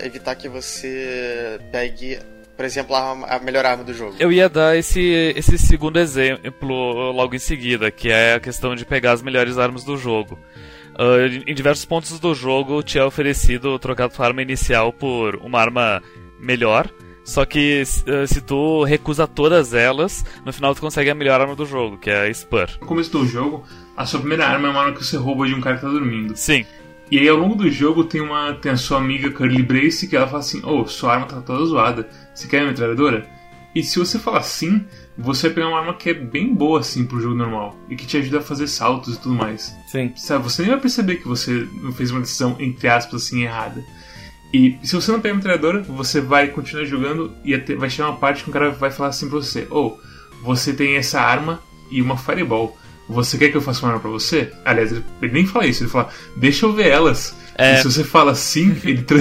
evitar 0.05 0.35
que 0.35 0.49
você 0.49 1.61
pegue, 1.71 2.19
por 2.57 2.65
exemplo, 2.65 2.95
a, 2.97 3.37
a 3.37 3.39
melhor 3.39 3.65
arma 3.65 3.85
do 3.85 3.95
jogo. 3.95 4.17
Eu 4.19 4.33
ia 4.33 4.49
dar 4.49 4.77
esse, 4.77 5.33
esse 5.37 5.57
segundo 5.59 5.99
exemplo 5.99 7.13
logo 7.13 7.35
em 7.35 7.39
seguida, 7.39 7.91
que 7.91 8.11
é 8.11 8.35
a 8.35 8.41
questão 8.41 8.75
de 8.75 8.85
pegar 8.85 9.13
as 9.13 9.23
melhores 9.23 9.57
armas 9.59 9.85
do 9.85 9.97
jogo. 9.97 10.39
Em- 10.99 11.51
em 11.51 11.55
diversos 11.55 11.85
pontos 11.87 12.19
do 12.21 12.35
jogo 12.35 12.83
te 12.83 12.99
é 12.99 13.05
oferecido 13.05 13.79
trocar 13.79 14.09
tua 14.11 14.27
arma 14.27 14.43
inicial 14.43 14.93
por 14.93 15.37
uma 15.37 15.59
arma 15.61 16.03
melhor. 16.43 16.91
Só 17.25 17.45
que 17.45 17.83
ah, 18.09 18.27
se 18.27 18.41
tu 18.41 18.83
recusa 18.83 19.27
todas 19.29 19.73
elas, 19.73 20.25
no 20.45 20.53
final 20.53 20.75
tu 20.75 20.81
consegue 20.81 21.09
a 21.09 21.15
melhor 21.15 21.41
arma 21.41 21.55
do 21.55 21.65
jogo, 21.65 21.97
que 21.97 22.11
é 22.11 22.27
a 22.27 22.35
Spur. 22.35 22.69
No 22.81 22.87
começo 22.87 23.13
do 23.13 23.25
jogo, 23.25 23.65
a 23.97 24.05
sua 24.05 24.19
primeira 24.19 24.47
arma 24.47 24.67
é 24.69 24.71
uma 24.73 24.81
arma 24.81 24.93
que 24.93 25.05
você 25.05 25.17
rouba 25.17 25.47
de 25.47 25.55
um 25.55 25.61
cara 25.61 25.77
que 25.77 25.83
tá 25.83 25.89
dormindo. 25.89 26.37
Sim, 26.37 26.67
E 27.11 27.19
aí 27.19 27.29
ao 27.29 27.37
longo 27.37 27.55
do 27.55 27.71
jogo 27.71 28.05
tem 28.05 28.21
uma 28.21 28.55
tem 28.55 28.73
a 28.73 28.77
sua 28.77 28.99
amiga 28.99 29.31
Curly 29.31 29.63
Brace 29.63 30.09
que 30.09 30.17
ela 30.17 30.27
fala 30.27 30.41
assim: 30.41 30.61
"Oh, 30.65 30.85
sua 30.87 31.13
arma 31.15 31.27
tá 31.27 31.41
toda 31.41 31.65
zoada. 31.65 32.09
Você 32.35 32.49
quer 32.49 32.63
uma 32.63 32.71
metralhadora?" 32.71 33.25
E 33.75 33.83
se 33.83 33.99
você 33.99 34.19
falar 34.19 34.43
sim, 34.43 34.85
você 35.17 35.47
vai 35.47 35.55
pegar 35.55 35.69
uma 35.69 35.79
arma 35.79 35.95
que 35.95 36.11
é 36.11 36.15
bem 36.15 36.53
boa 36.55 36.81
assim 36.81 37.07
pro 37.07 37.21
jogo 37.21 37.35
normal 37.35 37.75
e 37.89 37.97
que 37.97 38.07
te 38.07 38.17
ajuda 38.19 38.39
a 38.39 38.43
fazer 38.43 38.67
saltos 38.67 39.15
e 39.15 39.21
tudo 39.21 39.35
mais. 39.35 39.75
Sim. 39.87 40.13
Sabe, 40.17 40.45
você 40.45 40.63
nem 40.63 40.73
vai 40.73 40.81
perceber 40.81 41.17
que 41.17 41.29
você 41.29 41.67
fez 41.95 42.11
uma 42.11 42.21
decisão 42.21 42.57
entre 42.59 42.89
aspas 42.89 43.23
assim 43.23 43.45
errada. 43.45 43.83
E 44.53 44.79
se 44.83 44.95
você 44.95 45.11
não 45.11 45.21
pegar 45.21 45.35
a 45.35 45.37
metralhadora, 45.37 45.81
você 45.83 46.21
vai 46.21 46.49
continuar 46.49 46.85
jogando 46.85 47.33
e 47.45 47.55
até- 47.55 47.75
vai 47.75 47.89
chegar 47.89 48.11
uma 48.11 48.17
parte 48.19 48.45
que 48.45 48.51
o 48.51 48.53
cara 48.53 48.71
vai 48.71 48.91
falar 48.91 49.09
assim 49.11 49.29
pra 49.29 49.39
você: 49.39 49.67
"Oh, 49.71 49.97
você 50.43 50.73
tem 50.75 50.97
essa 50.97 51.21
arma 51.21 51.61
e 51.91 52.03
uma 52.03 52.17
fireball. 52.19 52.77
Você 53.09 53.37
quer 53.37 53.49
que 53.51 53.57
eu 53.57 53.61
faça 53.63 53.81
uma 53.81 53.89
arma 53.93 54.01
pra 54.01 54.11
você?" 54.11 54.53
Aliás, 54.65 54.93
ele 54.93 55.33
nem 55.33 55.47
fala 55.47 55.67
isso, 55.67 55.83
ele 55.83 55.91
fala: 55.91 56.09
"Deixa 56.37 56.67
eu 56.67 56.73
ver 56.73 56.89
elas." 56.89 57.35
É. 57.57 57.75
E 57.75 57.77
se 57.79 57.85
você 57.85 58.03
fala 58.03 58.35
sim, 58.35 58.75
ele, 58.85 59.03
tra- 59.03 59.19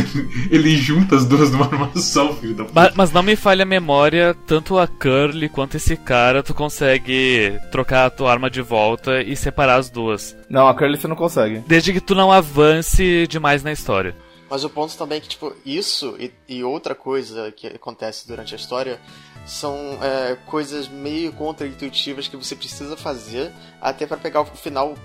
ele 0.50 0.76
junta 0.78 1.16
as 1.18 1.26
duas 1.26 1.52
numa 1.52 1.66
arma 1.66 1.92
só, 1.96 2.34
filho 2.34 2.54
da 2.56 2.64
puta. 2.64 2.82
Ma- 2.82 2.92
Mas 2.96 3.12
não 3.12 3.22
me 3.24 3.36
falha 3.36 3.64
a 3.64 3.66
memória, 3.66 4.34
tanto 4.48 4.78
a 4.80 4.88
Curly 4.88 5.50
quanto 5.50 5.76
esse 5.76 5.96
cara, 5.98 6.42
tu 6.42 6.54
consegue 6.54 7.58
trocar 7.74 8.06
a 8.06 8.10
tua 8.10 8.32
arma 8.32 8.50
de 8.50 8.62
volta 8.62 9.22
e 9.22 9.36
separar 9.36 9.76
as 9.76 9.90
duas. 9.90 10.36
Não, 10.50 10.66
a 10.68 10.74
Curly 10.74 10.98
você 10.98 11.08
não 11.10 11.16
consegue. 11.16 11.62
Desde 11.68 11.92
que 11.92 12.00
tu 12.00 12.16
não 12.16 12.32
avance 12.32 13.26
demais 13.28 13.64
na 13.64 13.72
história. 13.74 14.16
Mas 14.52 14.66
o 14.66 14.70
ponto 14.70 14.98
também 14.98 15.18
é 15.18 15.22
que, 15.22 15.30
tipo, 15.30 15.56
isso 15.66 16.18
e, 16.20 16.30
e 16.46 16.62
outra 16.62 16.94
coisa 16.94 17.54
que 17.54 17.68
acontece 17.68 18.28
durante 18.28 18.54
a 18.54 18.58
história 18.58 19.00
são 19.46 19.98
é, 20.02 20.36
coisas 20.46 20.90
meio 20.90 21.32
contra-intuitivas 21.32 22.28
que 22.28 22.36
você 22.36 22.54
precisa 22.54 22.98
fazer 22.98 23.50
até 23.80 24.06
para 24.06 24.18
pegar 24.18 24.42
o 24.42 24.46
final, 24.46 24.96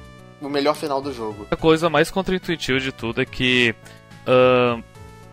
o 0.42 0.48
melhor 0.48 0.74
final 0.74 1.00
do 1.00 1.12
jogo. 1.12 1.46
A 1.48 1.54
coisa 1.54 1.88
mais 1.88 2.10
contra-intuitiva 2.10 2.80
de 2.80 2.90
tudo 2.90 3.22
é 3.22 3.24
que. 3.24 3.72
Uh, 4.26 4.82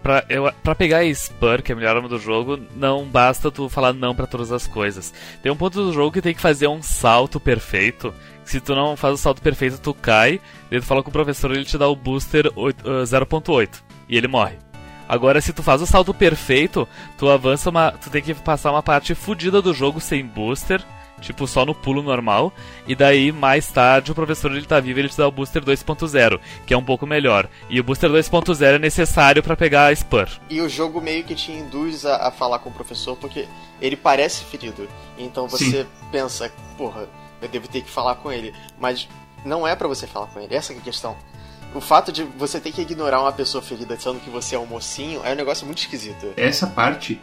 pra, 0.04 0.24
eu, 0.30 0.54
pra 0.62 0.76
pegar 0.76 1.00
a 1.00 1.12
Spur, 1.12 1.64
que 1.64 1.72
é 1.72 1.74
a 1.74 1.76
melhor 1.76 1.96
arma 1.96 2.08
do 2.08 2.20
jogo, 2.20 2.60
não 2.76 3.06
basta 3.06 3.50
tu 3.50 3.68
falar 3.68 3.94
não 3.94 4.14
para 4.14 4.28
todas 4.28 4.52
as 4.52 4.68
coisas. 4.68 5.12
Tem 5.42 5.52
um 5.52 5.58
ponto 5.58 5.84
do 5.84 5.92
jogo 5.92 6.12
que 6.12 6.22
tem 6.22 6.36
que 6.36 6.42
fazer 6.42 6.68
um 6.68 6.84
salto 6.84 7.40
perfeito. 7.40 8.14
Se 8.46 8.62
tu 8.62 8.76
não 8.76 8.96
faz 8.96 9.16
o 9.16 9.18
salto 9.18 9.42
perfeito, 9.42 9.80
tu 9.80 9.92
cai. 9.92 10.40
Tu 10.70 10.84
fala 10.84 11.02
com 11.02 11.10
o 11.10 11.14
professor, 11.14 11.50
ele 11.50 11.66
te 11.66 11.80
dá 11.80 11.88
o 11.88 11.96
booster 11.96 12.46
0.8 12.54 13.83
e 14.08 14.18
ele 14.18 14.28
morre. 14.28 14.58
Agora, 15.08 15.42
se 15.42 15.54
tu 15.54 15.62
faz 15.62 15.82
o 15.82 15.86
salto 15.86 16.14
perfeito, 16.14 16.88
tu 17.18 17.30
avança 17.30 17.70
uma. 17.70 17.92
Tu 17.92 18.10
tem 18.10 18.22
que 18.22 18.34
passar 18.34 18.72
uma 18.72 18.82
parte 18.82 19.14
fodida 19.14 19.62
do 19.62 19.74
jogo 19.74 20.00
sem 20.00 20.26
booster, 20.26 20.84
tipo 21.20 21.46
só 21.46 21.66
no 21.66 21.76
pulo 21.76 22.02
normal, 22.02 22.54
e 22.88 22.96
daí 22.96 23.32
mais 23.32 23.68
tarde 23.68 24.12
o 24.12 24.16
professor 24.16 24.52
ele 24.52 24.66
tá 24.66 24.80
vivo 24.80 25.00
e 25.00 25.02
ele 25.02 25.10
te 25.10 25.18
dá 25.18 25.28
o 25.28 25.32
booster 25.32 25.64
2.0, 25.64 26.40
que 26.66 26.74
é 26.74 26.78
um 26.78 26.84
pouco 26.84 27.06
melhor. 27.06 27.50
E 27.70 27.80
o 27.80 27.84
booster 27.84 28.10
2.0 28.10 28.76
é 28.76 28.80
necessário 28.80 29.44
para 29.44 29.58
pegar 29.58 29.88
a 29.88 29.96
Spur. 29.96 30.28
E 30.50 30.62
o 30.62 30.70
jogo 30.70 31.02
meio 31.02 31.24
que 31.24 31.36
te 31.36 31.52
induz 31.52 32.06
a, 32.06 32.28
a, 32.28 32.32
falar 32.32 32.60
com 32.60 32.70
o 32.70 32.74
professor 32.74 33.18
porque 33.18 33.48
ele 33.82 33.98
parece 33.98 34.44
ferido. 34.46 34.88
Então 35.18 35.48
você 35.48 35.84
Sim. 35.84 35.88
pensa, 36.12 36.52
porra, 36.78 37.08
eu 37.42 37.48
devo 37.50 37.68
ter 37.68 37.82
que 37.82 37.90
falar 37.90 38.16
com 38.16 38.32
ele. 38.32 38.54
Mas 38.80 39.08
não 39.44 39.68
é 39.68 39.76
para 39.76 39.88
você 39.88 40.08
falar 40.08 40.28
com 40.28 40.40
ele, 40.40 40.56
essa 40.56 40.74
é 40.74 40.78
a 40.78 40.82
questão 40.82 41.18
o 41.74 41.82
fato 41.82 42.12
de 42.12 42.24
você 42.24 42.60
ter 42.60 42.72
que 42.72 42.82
ignorar 42.82 43.22
uma 43.22 43.32
pessoa 43.32 43.62
ferida 43.62 43.96
dizendo 43.96 44.20
que 44.20 44.30
você 44.30 44.56
é 44.56 44.60
um 44.60 44.66
mocinho 44.66 45.22
é 45.24 45.34
um 45.34 45.36
negócio 45.36 45.66
muito 45.66 45.80
esquisito. 45.80 46.28
Essa 46.38 46.68
parte 46.68 47.20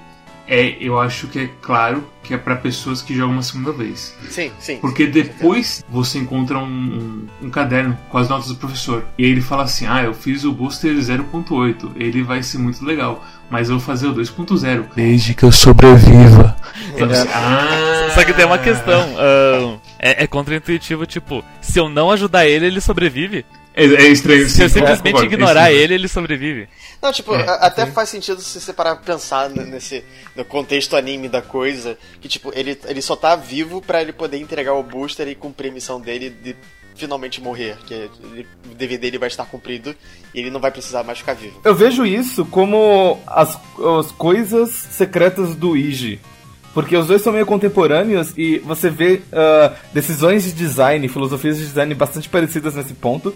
é, 0.50 0.76
eu 0.80 0.98
acho 0.98 1.28
que 1.28 1.38
é 1.38 1.50
claro 1.62 2.04
que 2.24 2.34
é 2.34 2.36
para 2.36 2.56
pessoas 2.56 3.00
que 3.00 3.14
jogam 3.14 3.34
uma 3.34 3.42
segunda 3.42 3.70
vez. 3.70 4.12
Sim, 4.28 4.50
sim. 4.58 4.78
Porque 4.78 5.06
sim, 5.06 5.12
depois 5.12 5.84
você 5.88 6.18
encontra 6.18 6.58
um, 6.58 6.64
um, 6.64 7.46
um, 7.46 7.50
caderno 7.50 7.96
com 8.08 8.18
as 8.18 8.28
notas 8.28 8.48
do 8.48 8.56
professor. 8.56 9.06
E 9.16 9.24
aí 9.24 9.30
ele 9.30 9.40
fala 9.40 9.62
assim: 9.62 9.86
Ah, 9.86 10.02
eu 10.02 10.12
fiz 10.12 10.42
o 10.42 10.52
booster 10.52 10.92
0.8, 10.92 11.92
ele 11.94 12.24
vai 12.24 12.42
ser 12.42 12.58
muito 12.58 12.84
legal, 12.84 13.24
mas 13.48 13.68
eu 13.68 13.78
vou 13.78 13.86
fazer 13.86 14.08
o 14.08 14.14
2.0. 14.14 14.86
Desde 14.96 15.34
que 15.34 15.44
eu 15.44 15.52
sobreviva. 15.52 16.56
É. 16.96 17.04
Ah, 17.32 18.10
Só 18.14 18.24
que 18.24 18.32
tem 18.32 18.44
uma 18.44 18.58
questão: 18.58 19.14
uh, 19.14 19.80
é, 19.98 20.24
é 20.24 20.26
contra-intuitivo, 20.26 21.06
tipo, 21.06 21.44
se 21.60 21.78
eu 21.78 21.88
não 21.88 22.10
ajudar 22.10 22.46
ele, 22.46 22.66
ele 22.66 22.80
sobrevive. 22.80 23.44
É, 23.74 23.84
é 23.84 24.08
estranho. 24.08 24.48
Se 24.48 24.62
eu 24.62 24.68
simplesmente 24.68 25.20
é, 25.20 25.24
ignorar 25.24 25.72
é 25.72 25.74
ele, 25.74 25.94
ele 25.94 26.08
sobrevive. 26.08 26.68
Não, 27.00 27.12
tipo, 27.12 27.34
é, 27.34 27.48
até 27.60 27.86
sim. 27.86 27.92
faz 27.92 28.08
sentido 28.08 28.40
se 28.40 28.60
você 28.60 28.72
parar 28.72 28.96
pra 28.96 29.14
pensar 29.14 29.48
nesse 29.48 30.04
no 30.34 30.44
contexto 30.44 30.96
anime 30.96 31.28
da 31.28 31.40
coisa, 31.40 31.96
que 32.20 32.28
tipo, 32.28 32.52
ele, 32.54 32.78
ele 32.86 33.02
só 33.02 33.16
tá 33.16 33.36
vivo 33.36 33.80
para 33.80 34.02
ele 34.02 34.12
poder 34.12 34.38
entregar 34.38 34.74
o 34.74 34.82
booster 34.82 35.28
e 35.28 35.34
cumprir 35.34 35.70
a 35.70 35.74
missão 35.74 36.00
dele 36.00 36.30
de 36.30 36.56
finalmente 36.94 37.40
morrer, 37.40 37.78
que 37.86 37.94
ele, 37.94 38.46
o 38.70 38.74
dever 38.74 38.98
dele 38.98 39.16
vai 39.16 39.28
estar 39.28 39.46
cumprido 39.46 39.94
e 40.34 40.40
ele 40.40 40.50
não 40.50 40.60
vai 40.60 40.70
precisar 40.70 41.02
mais 41.02 41.18
ficar 41.18 41.34
vivo. 41.34 41.58
Eu 41.64 41.74
vejo 41.74 42.04
isso 42.04 42.44
como 42.44 43.18
as, 43.26 43.58
as 43.98 44.12
coisas 44.12 44.70
secretas 44.70 45.54
do 45.54 45.76
Iji. 45.76 46.20
Porque 46.72 46.96
os 46.96 47.06
dois 47.06 47.20
são 47.22 47.32
meio 47.32 47.46
contemporâneos 47.46 48.32
e 48.36 48.58
você 48.58 48.88
vê 48.88 49.22
uh, 49.32 49.74
decisões 49.92 50.44
de 50.44 50.52
design, 50.52 51.06
filosofias 51.08 51.58
de 51.58 51.64
design 51.64 51.94
bastante 51.94 52.28
parecidas 52.28 52.76
nesse 52.76 52.94
ponto. 52.94 53.34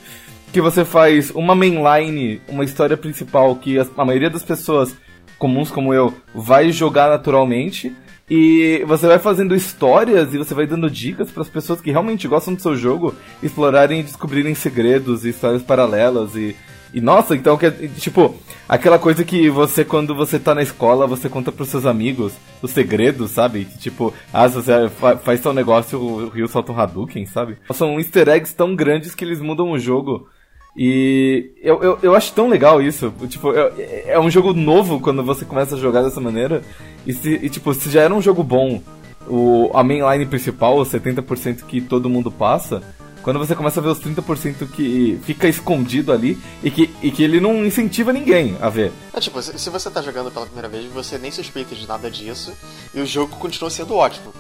Que 0.53 0.61
você 0.61 0.85
faz 0.85 1.33
uma 1.33 1.55
mainline, 1.55 2.41
uma 2.49 2.65
história 2.65 2.97
principal 2.97 3.57
que 3.57 3.77
a, 3.79 4.05
maioria 4.05 4.31
das 4.31 4.45
pessoas 4.45 4.95
comuns 5.37 5.69
como 5.69 5.93
eu 5.93 6.15
vai 6.33 6.71
jogar 6.71 7.11
naturalmente. 7.11 7.93
E 8.31 8.83
você 8.87 9.07
vai 9.07 9.19
fazendo 9.19 9.55
histórias 9.55 10.33
e 10.33 10.39
você 10.39 10.55
vai 10.55 10.67
dando 10.67 10.89
dicas 10.89 11.31
para 11.31 11.43
as 11.43 11.49
pessoas 11.49 11.81
que 11.81 11.91
realmente 11.91 12.29
gostam 12.29 12.55
do 12.55 12.63
seu 12.63 12.77
jogo 12.77 13.15
explorarem 13.43 14.01
e 14.01 14.05
descobrirem 14.05 14.55
segredos 14.55 15.25
e 15.25 15.31
histórias 15.31 15.63
paralelas 15.63 16.35
e 16.37 16.57
e 16.95 17.01
nossa, 17.01 17.35
então 17.35 17.59
que 17.59 17.71
tipo, 17.99 18.35
aquela 18.69 18.99
coisa 18.99 19.25
que 19.25 19.51
você 19.51 19.85
quando 19.85 20.15
você 20.15 20.39
tá 20.39 20.55
na 20.55 20.63
escola, 20.63 21.09
você 21.09 21.29
conta 21.29 21.51
pros 21.51 21.69
seus 21.69 21.85
amigos 21.85 22.33
os 22.63 22.71
segredos, 22.71 23.33
sabe? 23.33 23.67
Tipo, 23.79 24.15
ah, 24.33 24.47
você 24.47 24.89
faz 25.23 25.41
seu 25.41 25.53
negócio, 25.53 26.01
o 26.01 26.29
Rio 26.29 26.47
solta 26.47 26.71
um 26.71 26.79
Hadouken, 26.79 27.27
sabe? 27.27 27.59
São 27.73 27.99
easter 27.99 28.29
eggs 28.29 28.55
tão 28.55 28.77
grandes 28.77 29.15
que 29.15 29.25
eles 29.25 29.41
mudam 29.41 29.73
o 29.73 29.79
jogo. 29.79 30.29
E 30.77 31.53
eu, 31.63 31.83
eu, 31.83 31.99
eu 32.03 32.15
acho 32.15 32.33
tão 32.33 32.49
legal 32.49 32.81
isso. 32.81 33.13
Tipo, 33.29 33.53
é, 33.53 34.05
é 34.07 34.21
um 34.21 34.31
jogo 34.31 34.53
novo 34.53 35.01
quando 35.01 35.23
você 35.23 35.45
começa 35.45 35.75
a 35.75 35.79
jogar 35.79 36.03
dessa 36.03 36.21
maneira. 36.21 36.63
E, 37.07 37.13
se, 37.13 37.41
e 37.43 37.49
tipo, 37.49 37.73
se 37.75 37.91
já 37.91 38.03
era 38.03 38.15
um 38.15 38.23
jogo 38.23 38.43
bom, 38.43 38.81
o, 39.29 39.71
a 39.75 39.83
mainline 39.83 40.27
principal, 40.27 40.79
os 40.79 40.89
70% 40.89 41.65
que 41.65 41.81
todo 41.81 42.11
mundo 42.11 42.31
passa, 42.31 42.83
quando 43.25 43.39
você 43.39 43.57
começa 43.57 43.81
a 43.81 43.83
ver 43.83 43.89
os 43.89 43.99
30% 43.99 44.71
que 44.71 45.19
fica 45.25 45.49
escondido 45.49 46.13
ali 46.13 46.39
e 46.63 46.71
que, 46.71 46.95
e 47.03 47.11
que 47.11 47.25
ele 47.25 47.41
não 47.41 47.65
incentiva 47.65 48.13
ninguém 48.13 48.57
a 48.61 48.69
ver. 48.69 48.93
É 49.15 49.19
tipo, 49.19 49.41
se 49.41 49.71
você 49.71 49.91
tá 49.91 50.03
jogando 50.03 50.31
pela 50.31 50.45
primeira 50.45 50.69
vez, 50.69 50.85
você 50.93 51.17
nem 51.17 51.31
suspeita 51.31 51.75
de 51.75 51.89
nada 51.89 52.11
disso 52.11 52.53
e 52.95 53.01
o 53.01 53.07
jogo 53.07 53.35
continua 53.37 53.71
sendo 53.71 53.97
ótimo. 53.97 54.33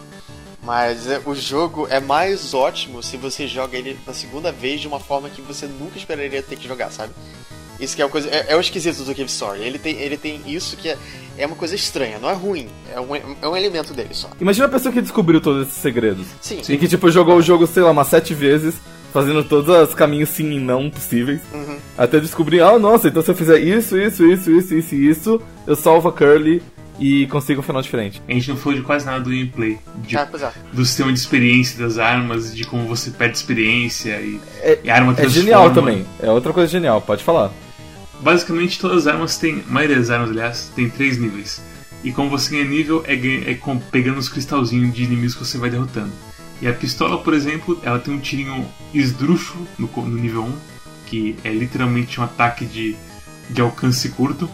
Mas 0.62 1.06
é, 1.06 1.20
o 1.24 1.34
jogo 1.34 1.86
é 1.90 1.98
mais 1.98 2.52
ótimo 2.52 3.02
se 3.02 3.16
você 3.16 3.48
joga 3.48 3.76
ele 3.76 3.98
na 4.06 4.12
segunda 4.12 4.52
vez 4.52 4.80
de 4.80 4.88
uma 4.88 5.00
forma 5.00 5.30
que 5.30 5.40
você 5.40 5.66
nunca 5.66 5.96
esperaria 5.96 6.42
ter 6.42 6.56
que 6.56 6.68
jogar, 6.68 6.90
sabe? 6.90 7.12
Isso 7.78 7.96
que 7.96 8.02
é, 8.02 8.04
uma 8.04 8.10
coisa, 8.10 8.28
é, 8.28 8.46
é 8.48 8.56
o 8.56 8.60
esquisito 8.60 8.98
do 9.04 9.14
Cave 9.14 9.24
Story. 9.24 9.62
Ele 9.62 9.78
tem, 9.78 9.96
ele 9.96 10.16
tem 10.16 10.40
isso 10.46 10.76
que 10.76 10.88
é, 10.88 10.98
é 11.36 11.46
uma 11.46 11.56
coisa 11.56 11.74
estranha, 11.74 12.18
não 12.18 12.30
é 12.30 12.34
ruim. 12.34 12.68
É 12.92 13.00
um, 13.00 13.14
é 13.42 13.48
um 13.48 13.56
elemento 13.56 13.92
dele 13.92 14.10
só. 14.12 14.28
Imagina 14.40 14.66
a 14.66 14.70
pessoa 14.70 14.92
que 14.92 15.00
descobriu 15.00 15.40
todos 15.40 15.68
esses 15.68 15.80
segredos. 15.80 16.26
Sim. 16.40 16.60
E 16.68 16.78
que, 16.78 16.88
tipo, 16.88 17.10
jogou 17.10 17.36
o 17.36 17.42
jogo, 17.42 17.66
sei 17.66 17.82
lá, 17.82 17.90
umas 17.90 18.08
sete 18.08 18.32
vezes, 18.32 18.74
fazendo 19.12 19.44
todos 19.44 19.88
os 19.88 19.94
caminhos 19.94 20.28
sim 20.28 20.50
e 20.52 20.60
não 20.60 20.90
possíveis. 20.90 21.40
Uhum. 21.52 21.78
Até 21.96 22.20
descobrir, 22.20 22.60
ah, 22.60 22.78
nossa, 22.78 23.08
então 23.08 23.22
se 23.22 23.30
eu 23.30 23.34
fizer 23.34 23.58
isso, 23.58 23.98
isso, 23.98 24.24
isso, 24.24 24.50
isso, 24.50 24.74
isso 24.74 24.94
e 24.94 25.08
isso, 25.08 25.42
eu 25.66 25.76
salvo 25.76 26.08
a 26.08 26.12
Curly 26.12 26.62
e 26.98 27.26
consigo 27.28 27.60
um 27.60 27.62
final 27.62 27.82
diferente. 27.82 28.22
A 28.28 28.32
gente 28.32 28.50
não 28.50 28.56
falou 28.56 28.78
de 28.78 28.84
quase 28.84 29.06
nada 29.06 29.20
do 29.20 29.30
gameplay. 29.30 29.78
De, 29.98 30.16
ah, 30.16 30.28
é. 30.32 30.52
Do 30.72 30.84
sistema 30.84 31.12
de 31.12 31.18
experiência 31.18 31.78
das 31.78 31.98
armas, 31.98 32.54
de 32.54 32.64
como 32.64 32.86
você 32.86 33.10
perde 33.10 33.36
experiência 33.36 34.20
e, 34.20 34.40
é, 34.60 34.78
e 34.82 34.90
a 34.90 34.94
arma 34.94 35.14
transforma. 35.14 35.40
É 35.40 35.42
genial 35.42 35.70
também. 35.72 36.06
É 36.22 36.30
outra 36.30 36.52
coisa 36.52 36.70
genial, 36.70 37.00
pode 37.00 37.22
falar. 37.22 37.52
Basicamente, 38.24 38.80
todas 38.80 39.06
as 39.06 39.12
armas 39.12 39.36
têm. 39.36 39.62
A 39.68 39.70
maioria 39.70 39.98
das 39.98 40.08
armas, 40.08 40.30
aliás, 40.30 40.72
tem 40.74 40.88
três 40.88 41.18
níveis. 41.18 41.62
E 42.02 42.10
como 42.10 42.30
você 42.30 42.52
ganha 42.52 42.64
nível, 42.64 43.04
é, 43.06 43.14
é 43.50 43.54
com, 43.54 43.78
pegando 43.78 44.16
os 44.18 44.30
cristalzinhos 44.30 44.94
de 44.94 45.04
inimigos 45.04 45.34
que 45.34 45.44
você 45.44 45.58
vai 45.58 45.68
derrotando. 45.68 46.10
E 46.62 46.66
a 46.66 46.72
pistola, 46.72 47.18
por 47.18 47.34
exemplo, 47.34 47.78
ela 47.82 47.98
tem 47.98 48.14
um 48.14 48.18
tirinho 48.18 48.66
esdrúxulo 48.94 49.68
no, 49.78 49.88
no 49.88 50.16
nível 50.16 50.42
1, 50.44 50.52
que 51.04 51.36
é 51.44 51.52
literalmente 51.52 52.18
um 52.18 52.24
ataque 52.24 52.64
de, 52.64 52.96
de 53.50 53.60
alcance 53.60 54.08
curto. 54.08 54.48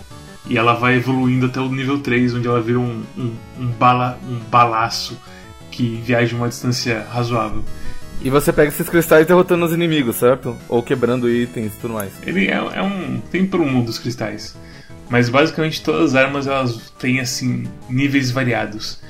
E 0.48 0.58
ela 0.58 0.74
vai 0.74 0.96
evoluindo 0.96 1.46
até 1.46 1.60
o 1.60 1.68
nível 1.68 2.00
3, 2.00 2.34
onde 2.34 2.48
ela 2.48 2.60
vira 2.60 2.80
um, 2.80 3.04
um, 3.16 3.36
um, 3.56 3.66
bala, 3.68 4.18
um 4.28 4.40
balaço 4.50 5.16
que 5.70 6.02
viaja 6.04 6.34
uma 6.34 6.48
distância 6.48 7.06
razoável. 7.08 7.64
E 8.22 8.28
você 8.28 8.52
pega 8.52 8.68
esses 8.68 8.88
cristais 8.88 9.26
derrotando 9.26 9.64
os 9.64 9.72
inimigos, 9.72 10.16
certo? 10.16 10.56
Ou 10.68 10.82
quebrando 10.82 11.28
itens 11.28 11.72
e 11.74 11.80
tudo 11.80 11.94
mais. 11.94 12.12
Ele 12.26 12.48
é, 12.48 12.52
é 12.52 12.82
um. 12.82 13.20
tem 13.30 13.46
pro 13.46 13.64
mundo 13.64 13.86
dos 13.86 13.98
cristais. 13.98 14.56
Mas 15.08 15.28
basicamente 15.28 15.82
todas 15.82 16.14
as 16.14 16.24
armas 16.24 16.46
elas 16.46 16.90
têm 16.98 17.18
assim 17.18 17.66
níveis 17.88 18.30
variados. 18.30 19.02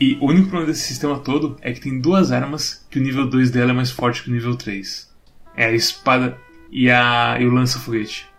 E 0.00 0.16
o 0.20 0.26
único 0.26 0.48
problema 0.48 0.66
desse 0.66 0.86
sistema 0.86 1.18
todo 1.18 1.56
é 1.60 1.72
que 1.72 1.80
tem 1.80 2.00
duas 2.00 2.32
armas 2.32 2.86
que 2.88 2.98
o 2.98 3.02
nível 3.02 3.28
2 3.28 3.50
dela 3.50 3.70
é 3.70 3.74
mais 3.74 3.90
forte 3.90 4.22
que 4.22 4.30
o 4.30 4.32
nível 4.32 4.54
3. 4.54 5.10
É 5.56 5.66
a 5.66 5.72
espada 5.72 6.38
e, 6.70 6.90
a, 6.90 7.36
e 7.40 7.46
o 7.46 7.50
lança-foguete. 7.50 8.29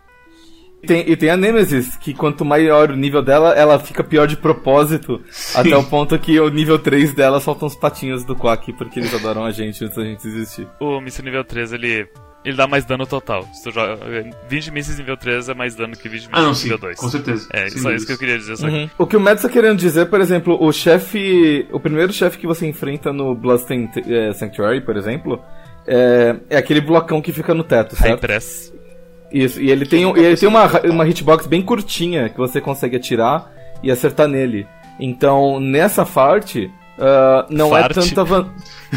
Tem, 0.86 1.10
e 1.10 1.16
tem 1.16 1.30
a 1.30 1.38
Nemesis, 1.38 1.96
que 1.96 2.14
quanto 2.14 2.44
maior 2.44 2.92
o 2.92 2.96
nível 2.96 3.22
dela, 3.22 3.54
ela 3.54 3.78
fica 3.80 4.04
pior 4.04 4.28
de 4.28 4.36
propósito. 4.36 5.22
Sim. 5.30 5.60
Até 5.60 5.78
o 5.78 5.84
ponto 5.84 6.18
que 6.18 6.40
o 6.40 6.50
nível 6.50 6.80
3 6.80 7.14
dela 7.14 7.40
solta 7.40 7.66
uns 7.66 7.76
patinhos 7.76 8.24
do 8.24 8.36
Quack, 8.36 8.74
porque 8.74 9.00
eles 9.00 9.14
adoram 9.14 9.46
a 9.46 9.52
gente 9.52 9.84
antes 9.84 9.96
da 9.96 10.04
gente 10.04 10.28
existir. 10.28 10.68
O 10.80 11.00
míssil 11.00 11.24
nível 11.24 11.44
3, 11.44 11.74
ele. 11.74 12.08
Ele 12.44 12.58
dá 12.58 12.66
mais 12.66 12.84
dano 12.84 13.06
total. 13.06 13.48
Se 13.54 13.66
tu 13.66 13.72
joga 13.72 14.00
20 14.50 14.72
mísseis 14.72 14.98
nível 14.98 15.16
3 15.16 15.50
é 15.50 15.54
mais 15.54 15.76
dano 15.76 15.96
que 15.96 16.10
20 16.10 16.22
mísseis 16.22 16.30
ah, 16.32 16.42
não, 16.42 16.54
nível 16.54 16.78
sim, 16.78 16.82
2. 16.82 16.98
Com 16.98 17.10
certeza. 17.10 17.48
É, 17.54 17.70
só 17.70 17.92
isso 17.92 18.08
que 18.08 18.14
eu 18.14 18.18
queria 18.18 18.36
dizer. 18.36 18.58
Só 18.58 18.66
uhum. 18.66 18.90
O 18.98 19.06
que 19.06 19.16
o 19.16 19.20
Mads 19.20 19.44
está 19.44 19.50
querendo 19.54 19.78
dizer, 19.78 20.08
por 20.08 20.20
exemplo, 20.20 20.58
o 20.60 20.74
chefe. 20.74 21.68
O 21.72 21.80
primeiro 21.80 22.12
chefe 22.12 22.40
que 22.40 22.48
você 22.48 22.66
enfrenta 22.66 23.14
no 23.14 23.36
Bloodstained 23.36 23.92
é, 24.12 24.34
Sanctuary, 24.34 24.82
por 24.82 24.98
exemplo, 24.98 25.40
é, 25.86 26.36
é 26.50 26.58
aquele 26.58 26.82
blocão 26.82 27.22
que 27.22 27.32
fica 27.32 27.54
no 27.54 27.64
teto, 27.64 27.96
certo? 27.96 28.10
High 28.10 28.18
press. 28.20 28.74
Isso, 29.32 29.62
e 29.62 29.72
ele 29.72 29.86
tem, 29.86 30.04
e 30.04 30.20
ele 30.20 30.38
tem 30.38 30.50
uma, 30.50 30.68
uma 30.86 31.08
hitbox 31.08 31.48
bem 31.48 31.62
curtinha 31.62 32.30
que 32.30 32.38
você 32.38 32.60
consegue 32.60 32.98
atirar 32.98 33.52
e 33.82 33.90
acertar 33.90 34.28
nele. 34.28 34.68
Então, 35.00 35.60
nessa 35.60 36.06
parte, 36.06 36.72
uh, 36.98 37.46
não 37.50 37.76
é 37.76 37.82
Farte. 37.82 38.00
é 38.00 38.04
tanta 38.04 38.24
van... 38.24 38.50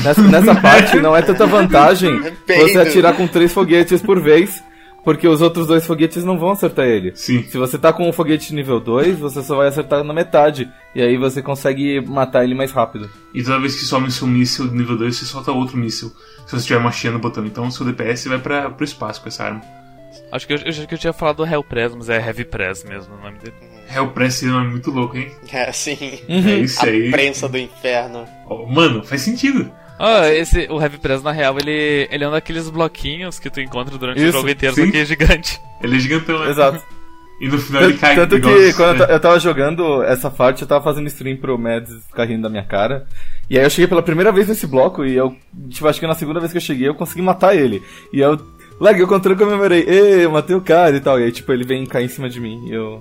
nessa, 0.02 0.22
nessa 0.22 0.54
parte 0.60 0.96
não 1.00 1.16
é 1.16 1.22
tanta 1.22 1.46
vantagem 1.46 2.20
você 2.46 2.78
atirar 2.78 3.16
com 3.16 3.26
três 3.26 3.52
foguetes 3.52 4.02
por 4.02 4.20
vez, 4.20 4.62
Porque 5.04 5.28
os 5.28 5.42
outros 5.42 5.66
dois 5.66 5.86
foguetes 5.86 6.24
não 6.24 6.38
vão 6.38 6.50
acertar 6.50 6.86
ele. 6.86 7.12
Sim. 7.14 7.42
Se 7.42 7.58
você 7.58 7.76
tá 7.78 7.92
com 7.92 8.08
um 8.08 8.12
foguete 8.12 8.54
nível 8.54 8.80
2, 8.80 9.18
você 9.18 9.42
só 9.42 9.56
vai 9.56 9.68
acertar 9.68 10.02
na 10.02 10.14
metade. 10.14 10.66
E 10.94 11.02
aí 11.02 11.18
você 11.18 11.42
consegue 11.42 12.00
matar 12.00 12.42
ele 12.42 12.54
mais 12.54 12.72
rápido. 12.72 13.10
E 13.34 13.42
toda 13.42 13.60
vez 13.60 13.74
que 13.74 13.84
some 13.84 14.10
seu 14.10 14.26
míssil 14.26 14.64
nível 14.64 14.96
2, 14.96 15.14
você 15.14 15.26
solta 15.26 15.52
outro 15.52 15.76
míssil. 15.76 16.08
Se 16.46 16.52
você 16.52 16.56
estiver 16.56 16.80
machando 16.80 17.18
o 17.18 17.20
botão. 17.20 17.44
Então 17.44 17.66
o 17.66 17.70
seu 17.70 17.84
DPS 17.84 18.28
vai 18.28 18.38
para 18.38 18.70
pro 18.70 18.82
espaço 18.82 19.20
com 19.20 19.28
essa 19.28 19.44
arma. 19.44 19.83
Acho 20.32 20.46
que 20.46 20.52
eu, 20.54 20.58
eu, 20.58 20.86
que 20.86 20.94
eu 20.94 20.98
tinha 20.98 21.12
falado 21.12 21.36
do 21.38 21.46
Hell 21.46 21.62
Press, 21.64 21.94
mas 21.94 22.08
é 22.08 22.16
Heavy 22.18 22.44
Press 22.44 22.84
mesmo 22.84 23.14
o 23.14 23.18
nome 23.22 23.38
dele. 23.38 23.54
Hell 23.94 24.08
Press 24.08 24.42
é 24.42 24.46
um 24.46 24.52
nome 24.52 24.70
muito 24.72 24.90
louco, 24.90 25.16
hein? 25.16 25.30
É, 25.52 25.70
sim. 25.72 25.96
É 26.28 26.54
isso 26.56 26.82
A 26.84 26.88
aí. 26.88 27.10
prensa 27.10 27.48
do 27.48 27.58
inferno. 27.58 28.26
Oh, 28.48 28.66
mano, 28.66 29.02
faz 29.04 29.22
sentido. 29.22 29.70
Ah, 29.98 30.28
esse, 30.28 30.66
o 30.70 30.80
Heavy 30.82 30.98
Press, 30.98 31.22
na 31.22 31.30
real, 31.30 31.56
ele, 31.58 32.08
ele 32.10 32.24
é 32.24 32.28
um 32.28 32.32
daqueles 32.32 32.68
bloquinhos 32.68 33.38
que 33.38 33.48
tu 33.48 33.60
encontra 33.60 33.96
durante 33.96 34.18
o 34.20 34.24
Isso, 34.24 34.32
jogo 34.32 34.48
inteiro, 34.48 34.74
sim. 34.74 34.86
só 34.86 34.90
que 34.90 34.98
é 34.98 35.04
gigante. 35.04 35.60
Ele 35.82 35.96
é 35.96 35.98
gigantão, 36.00 36.38
né? 36.44 36.50
Exato. 36.50 36.82
E 37.40 37.48
no 37.48 37.58
final 37.58 37.82
ele 37.82 37.98
cai 37.98 38.14
Tanto 38.14 38.40
que 38.40 38.46
os- 38.48 38.76
quando 38.76 38.96
eu, 39.00 39.04
é. 39.04 39.06
ta- 39.08 39.12
eu 39.12 39.20
tava 39.20 39.40
jogando 39.40 40.04
essa 40.04 40.30
parte, 40.30 40.62
eu 40.62 40.68
tava 40.68 40.84
fazendo 40.84 41.08
stream 41.08 41.36
pro 41.36 41.58
Mads 41.58 42.06
ficar 42.06 42.26
rindo 42.26 42.42
da 42.42 42.48
minha 42.48 42.62
cara. 42.62 43.08
E 43.50 43.58
aí 43.58 43.64
eu 43.66 43.70
cheguei 43.70 43.88
pela 43.88 44.04
primeira 44.04 44.30
vez 44.30 44.46
nesse 44.46 44.68
bloco 44.68 45.04
e 45.04 45.16
eu, 45.16 45.36
tipo, 45.68 45.86
acho 45.88 45.98
que 45.98 46.06
na 46.06 46.14
segunda 46.14 46.38
vez 46.38 46.52
que 46.52 46.58
eu 46.58 46.62
cheguei 46.62 46.86
eu 46.88 46.94
consegui 46.94 47.22
matar 47.22 47.56
ele. 47.56 47.82
E 48.12 48.20
eu 48.20 48.36
larguei 48.80 49.02
o 49.04 49.08
controle 49.08 49.36
e 49.36 49.42
comemorei, 49.44 49.80
ê, 49.86 50.24
eu 50.24 50.30
matei 50.30 50.54
o 50.56 50.60
cara 50.60 50.96
e 50.96 51.00
tal. 51.00 51.18
E 51.20 51.24
aí, 51.24 51.32
tipo, 51.32 51.52
ele 51.52 51.64
vem 51.64 51.84
cair 51.86 52.04
em 52.04 52.08
cima 52.08 52.28
de 52.28 52.40
mim. 52.40 52.66
E 52.68 52.72
eu 52.72 52.98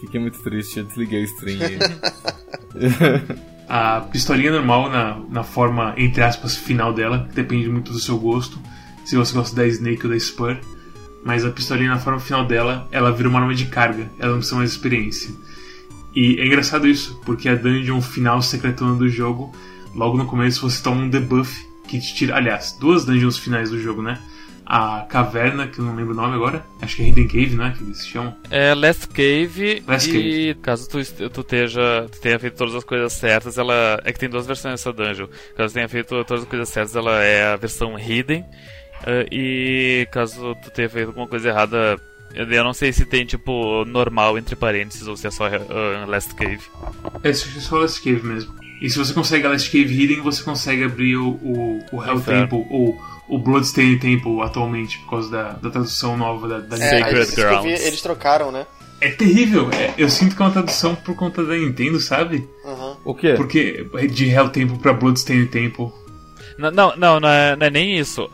fiquei 0.00 0.20
muito 0.20 0.38
triste, 0.42 0.78
eu 0.78 0.84
desliguei 0.84 1.22
o 1.22 1.24
stream. 1.24 1.58
e- 1.60 1.78
A 3.68 4.00
pistolinha 4.02 4.52
normal, 4.52 4.90
na, 4.90 5.18
na 5.30 5.42
forma, 5.42 5.94
entre 5.96 6.22
aspas, 6.22 6.54
final 6.56 6.92
dela, 6.92 7.26
que 7.30 7.34
depende 7.34 7.68
muito 7.68 7.92
do 7.92 7.98
seu 7.98 8.18
gosto, 8.18 8.58
se 9.06 9.16
você 9.16 9.34
gosta 9.34 9.56
da 9.56 9.66
Snake 9.66 10.04
ou 10.04 10.10
da 10.12 10.18
Spur. 10.18 10.56
Mas 11.24 11.44
a 11.46 11.50
pistolinha 11.50 11.88
na 11.88 11.98
forma 11.98 12.20
final 12.20 12.44
dela, 12.44 12.86
ela 12.92 13.10
vira 13.10 13.28
uma 13.28 13.40
arma 13.40 13.54
de 13.54 13.64
carga, 13.64 14.10
ela 14.18 14.32
não 14.32 14.38
precisa 14.38 14.56
mais 14.56 14.70
de 14.70 14.76
experiência. 14.76 15.30
E 16.14 16.38
é 16.38 16.46
engraçado 16.46 16.86
isso, 16.86 17.18
porque 17.24 17.48
a 17.48 17.54
dungeon 17.54 18.00
final 18.02 18.42
secretona 18.42 18.94
do 18.96 19.08
jogo, 19.08 19.50
logo 19.94 20.18
no 20.18 20.26
começo 20.26 20.68
você 20.68 20.82
toma 20.82 21.00
um 21.00 21.08
debuff 21.08 21.66
que 21.88 21.98
te 21.98 22.14
tira. 22.14 22.36
Aliás, 22.36 22.76
duas 22.78 23.06
dungeons 23.06 23.38
finais 23.38 23.70
do 23.70 23.80
jogo, 23.80 24.02
né? 24.02 24.18
A 24.66 25.02
caverna, 25.08 25.66
que 25.66 25.78
eu 25.78 25.84
não 25.84 25.94
lembro 25.94 26.12
o 26.12 26.16
nome 26.16 26.34
agora, 26.34 26.64
acho 26.80 26.96
que 26.96 27.02
é 27.02 27.08
Hidden 27.08 27.28
Cave, 27.28 27.54
né? 27.56 27.74
Que 27.76 27.84
eles 27.84 28.06
chamam. 28.06 28.34
É 28.50 28.74
Last 28.74 29.08
Cave 29.08 29.82
Last 29.86 30.16
e 30.16 30.54
caso 30.54 30.88
tu, 30.88 30.98
tu, 31.30 31.40
esteja, 31.42 32.08
tu 32.10 32.20
tenha 32.20 32.38
feito 32.38 32.56
todas 32.56 32.74
as 32.74 32.84
coisas 32.84 33.12
certas, 33.12 33.58
ela. 33.58 34.00
É 34.04 34.12
que 34.12 34.18
tem 34.18 34.28
duas 34.28 34.46
versões 34.46 34.74
dessa 34.74 34.92
dungeon. 34.92 35.26
Caso 35.56 35.72
tu 35.72 35.74
tenha 35.74 35.88
feito 35.88 36.24
todas 36.24 36.44
as 36.44 36.48
coisas 36.48 36.68
certas, 36.68 36.96
ela 36.96 37.22
é 37.22 37.52
a 37.52 37.56
versão 37.56 37.98
Hidden. 37.98 38.44
ah, 39.06 39.26
e 39.30 40.08
caso 40.10 40.56
tu 40.62 40.70
tenha 40.70 40.88
feito 40.88 41.08
alguma 41.08 41.26
coisa 41.28 41.50
errada, 41.50 42.00
eu 42.34 42.64
não 42.64 42.72
sei 42.72 42.90
se 42.92 43.04
tem 43.04 43.26
tipo 43.26 43.84
normal 43.84 44.38
entre 44.38 44.56
parênteses 44.56 45.06
ou 45.06 45.16
se 45.16 45.26
é 45.26 45.30
só 45.30 45.44
ah, 45.46 46.06
Last 46.06 46.34
Cave. 46.34 46.62
É, 47.22 47.28
acho 47.28 47.52
que 47.52 47.58
é 47.58 47.60
só 47.60 47.78
Last 47.78 48.02
Cave 48.02 48.26
mesmo. 48.26 48.54
E 48.80 48.90
se 48.90 48.98
você 48.98 49.12
consegue 49.12 49.46
a 49.46 49.50
Last 49.50 49.70
Cave 49.70 49.94
Hidden, 49.94 50.20
você 50.20 50.42
consegue 50.42 50.84
abrir 50.84 51.16
o, 51.16 51.28
o, 51.28 51.84
o 51.92 52.02
Hell 52.02 52.16
Inferno. 52.16 52.48
Temple, 52.48 52.66
ou 52.70 53.13
o 53.28 53.38
Bloodstained 53.38 54.00
Temple 54.00 54.40
atualmente, 54.42 54.98
por 55.00 55.10
causa 55.10 55.30
da, 55.30 55.52
da 55.52 55.70
tradução 55.70 56.16
nova 56.16 56.46
da, 56.48 56.58
da 56.60 56.76
É, 56.76 57.00
Sacred 57.00 57.30
vi, 57.30 57.36
Grounds. 57.36 57.84
eles 57.86 58.02
trocaram, 58.02 58.50
né? 58.52 58.66
É 59.00 59.10
terrível. 59.10 59.68
É, 59.72 59.92
eu 59.98 60.08
sinto 60.08 60.34
que 60.36 60.42
é 60.42 60.44
uma 60.44 60.52
tradução 60.52 60.94
por 60.94 61.14
conta 61.14 61.44
da 61.44 61.54
Nintendo, 61.54 61.98
sabe? 62.00 62.48
Uhum. 62.64 62.96
o 63.04 63.14
quê? 63.14 63.34
Porque 63.36 63.86
de 64.10 64.28
Hell 64.28 64.48
Temple 64.50 64.78
pra 64.78 64.92
Bloodstained 64.92 65.48
Temple. 65.50 65.88
Não, 66.56 66.70
não, 66.70 66.96
não, 66.96 67.20
não 67.20 67.28
é, 67.28 67.56
não 67.56 67.66
é 67.66 67.70
nem 67.70 67.98
isso. 67.98 68.28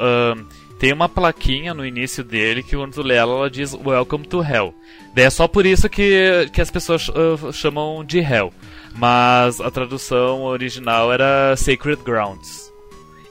Tem 0.78 0.92
uma 0.92 1.08
plaquinha 1.08 1.74
no 1.74 1.84
início 1.84 2.22
dele 2.24 2.62
que 2.62 2.76
quando 2.76 2.94
tu 2.94 3.02
lê 3.02 3.14
ela, 3.16 3.32
ela 3.34 3.50
diz 3.50 3.74
Welcome 3.74 4.26
to 4.28 4.42
Hell. 4.42 4.74
Daí 5.14 5.24
é 5.24 5.30
só 5.30 5.46
por 5.48 5.66
isso 5.66 5.88
que, 5.88 6.48
que 6.52 6.60
as 6.60 6.70
pessoas 6.70 7.10
ah, 7.10 7.52
chamam 7.52 8.04
de 8.04 8.18
Hell. 8.18 8.52
Mas 8.94 9.60
a 9.60 9.70
tradução 9.70 10.42
original 10.44 11.12
era 11.12 11.54
Sacred 11.56 12.02
Grounds. 12.02 12.69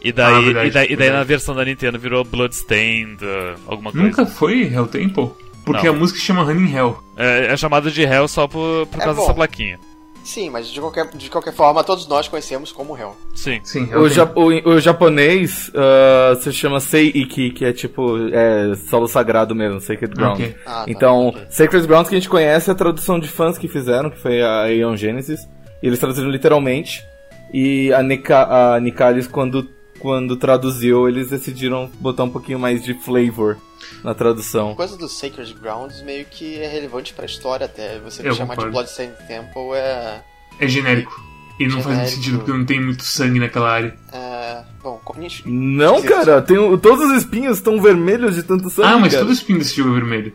E 0.01 0.12
daí, 0.12 0.33
Ah, 0.33 0.39
verdade, 0.41 0.67
e 0.67 0.71
daí, 0.71 0.88
e 0.91 0.95
daí 0.95 1.09
na 1.12 1.23
versão 1.23 1.53
da 1.55 1.65
Nintendo 1.65 1.99
virou 1.99 2.23
Bloodstained, 2.23 3.17
ah, 3.23 3.55
alguma 3.67 3.91
coisa. 3.91 4.05
Nunca 4.07 4.25
foi 4.25 4.62
Hell 4.63 4.88
Temple? 4.88 5.29
Porque 5.65 5.88
Não. 5.88 5.93
a 5.93 5.97
música 5.97 6.19
chama 6.19 6.43
Running 6.43 6.73
Hell. 6.73 6.97
É, 7.17 7.47
é 7.53 7.57
chamado 7.57 7.91
de 7.91 8.01
Hell 8.01 8.27
só 8.27 8.47
por, 8.47 8.88
por 8.88 8.99
É 8.99 9.03
causa 9.03 9.15
bom. 9.15 9.21
dessa 9.21 9.33
plaquinha. 9.33 9.79
Sim, 10.23 10.49
mas 10.51 10.67
de 10.69 10.79
qualquer, 10.79 11.07
de 11.07 11.29
qualquer 11.29 11.53
forma, 11.53 11.83
todos 11.83 12.07
nós 12.07 12.27
conhecemos 12.27 12.71
como 12.71 12.95
Hell. 12.97 13.15
Sim. 13.33 13.59
Sim, 13.63 13.89
O, 13.95 14.07
ja 14.07 14.25
o, 14.35 14.69
o 14.75 14.79
japonês 14.79 15.71
ah, 15.75 16.35
se 16.39 16.51
chama 16.53 16.79
Seiki, 16.79 17.49
que 17.51 17.65
é 17.65 17.73
tipo 17.73 18.15
é, 18.31 18.75
solo 18.89 19.07
sagrado 19.07 19.55
mesmo, 19.55 19.79
Sacred 19.79 20.13
Ground. 20.13 20.35
Ok. 20.39 20.55
Ah, 20.65 20.71
tá, 20.71 20.85
Então, 20.88 21.27
ok. 21.29 21.41
Sacred 21.49 21.88
Grounds 21.88 22.09
que 22.09 22.15
a 22.15 22.19
gente 22.19 22.29
conhece 22.29 22.69
é 22.69 22.73
a 22.73 22.75
tradução 22.75 23.19
de 23.19 23.27
fãs 23.27 23.57
que 23.57 23.67
fizeram, 23.67 24.09
que 24.09 24.19
foi 24.19 24.41
a 24.41 24.62
Aeon 24.63 24.95
Genesis. 24.95 25.39
E 25.81 25.88
eles 25.88 25.99
traduziram 25.99 26.29
literalmente. 26.29 27.01
E 27.53 27.91
a, 27.93 28.03
Nika, 28.03 28.75
a 28.75 28.79
Nicalis, 28.79 29.25
quando, 29.27 29.67
quando 29.99 30.35
traduziu, 30.38 31.07
eles 31.07 31.29
decidiram 31.29 31.89
botar 31.99 32.23
um 32.23 32.29
pouquinho 32.29 32.57
mais 32.59 32.83
de 32.83 32.93
flavor 32.95 33.57
na 34.03 34.13
tradução. 34.13 34.75
coisa 34.75 34.97
do 34.97 35.07
Sacred 35.07 35.53
Grounds 35.53 36.01
meio 36.03 36.25
que 36.25 36.59
é 36.59 36.67
relevante 36.67 37.13
pra 37.13 37.25
história 37.25 37.65
até. 37.65 37.99
Você 37.99 38.21
Eu 38.27 38.33
chamar 38.33 38.53
de 38.55 38.62
concordo. 38.62 38.71
Bloodstained 38.71 39.15
Temple 39.27 39.73
é, 39.73 40.21
É 40.59 40.67
genérico. 40.67 41.27
E 41.59 41.67
não 41.67 41.81
faz 41.81 41.85
muito 41.88 41.97
Genérico. 41.97 42.15
sentido 42.15 42.38
porque 42.39 42.51
não 42.57 42.65
tem 42.65 42.81
muito 42.81 43.03
sangue 43.03 43.39
naquela 43.39 43.69
área. 43.71 43.97
é. 44.13 44.63
Bom, 44.81 44.97
co- 45.03 45.19
nicho- 45.19 45.43
Não, 45.45 45.95
Esquisito. 45.97 46.15
cara, 46.25 46.41
tem, 46.41 46.55
todos 46.77 47.09
os 47.12 47.17
espinhos 47.17 47.57
estão 47.57 47.81
vermelhos 47.81 48.35
de 48.35 48.43
tanto 48.43 48.69
sangue. 48.69 48.88
ah, 48.88 48.97
mas 48.97 49.12
cara. 49.12 49.25
todo 49.25 49.33
espinho 49.33 49.59
desse 49.59 49.75
jogo 49.75 49.89
é 49.89 49.93
vermelho. 49.99 50.33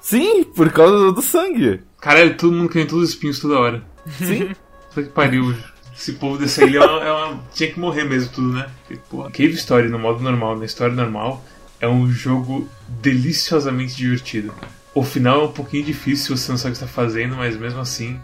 Sim, 0.00 0.44
por 0.44 0.70
causa 0.70 1.12
do 1.12 1.20
sangue. 1.22 1.80
Caralho, 2.00 2.36
todo 2.36 2.52
mundo 2.52 2.68
querendo 2.70 2.90
todos 2.90 3.04
os 3.04 3.10
espinhos 3.10 3.38
toda 3.40 3.58
hora. 3.58 3.82
Sim. 4.18 4.50
Puta 4.88 5.02
que 5.02 5.08
pariu. 5.10 5.54
Esse 5.98 6.12
povo 6.12 6.38
dessa 6.38 6.64
ilha 6.64 6.78
é 6.78 6.86
uma, 6.86 7.02
é 7.04 7.12
uma- 7.12 7.40
tinha 7.52 7.70
que 7.70 7.80
morrer 7.80 8.04
mesmo 8.04 8.30
tudo, 8.32 8.52
né? 8.52 8.66
Porque, 8.86 9.00
porra, 9.10 9.30
Cave 9.30 9.54
Story 9.54 9.88
no 9.88 9.98
modo 9.98 10.22
normal, 10.22 10.56
na 10.56 10.64
história 10.64 10.94
normal, 10.94 11.44
é 11.80 11.88
um 11.88 12.08
jogo 12.08 12.68
deliciosamente 12.88 13.96
divertido. 13.96 14.52
O 14.94 15.02
final 15.02 15.40
é 15.42 15.44
um 15.44 15.52
pouquinho 15.52 15.84
difícil 15.84 16.36
se 16.36 16.44
você 16.44 16.52
não 16.52 16.58
sabe 16.58 16.74
o 16.74 16.78
que 16.78 16.84
está 16.84 16.86
fazendo, 17.02 17.36
mas 17.36 17.56
mesmo 17.56 17.80
assim, 17.80 18.18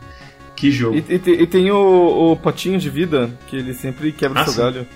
que 0.56 0.70
jogo. 0.70 0.96
E, 0.96 1.04
e 1.08 1.42
e 1.42 1.46
tem 1.46 1.70
o, 1.70 2.32
o 2.32 2.37
potinho 2.37 2.78
de 2.78 2.88
vida, 2.88 3.30
que 3.48 3.56
ele 3.56 3.74
sempre 3.74 4.12
quebra 4.12 4.40
Ah, 4.40 4.44
seu 4.44 4.52
sim. 4.54 4.60
galho. 4.60 4.87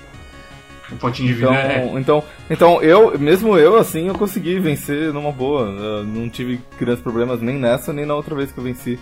O 0.91 0.97
potinho 0.97 1.29
de 1.29 1.35
vida 1.35 1.51
Então, 1.51 1.61
é. 1.61 2.01
então, 2.01 2.25
então 2.49 2.83
eu, 2.83 3.19
mesmo 3.19 3.59
eu, 3.59 3.77
assim, 3.77 4.07
eu 4.09 4.15
consegui 4.15 4.59
vencer 4.59 5.13
numa 5.13 5.31
boa. 5.31 5.67
Eu 5.69 6.05
não 6.05 6.29
tive 6.31 6.61
grandes 6.81 7.03
problemas 7.03 7.41
nem 7.43 7.57
nessa, 7.59 7.93
nem 7.93 8.07
na 8.07 8.15
outra 8.15 8.35
vez 8.35 8.51
que 8.51 8.59
eu 8.59 8.65
venci. 8.65 8.99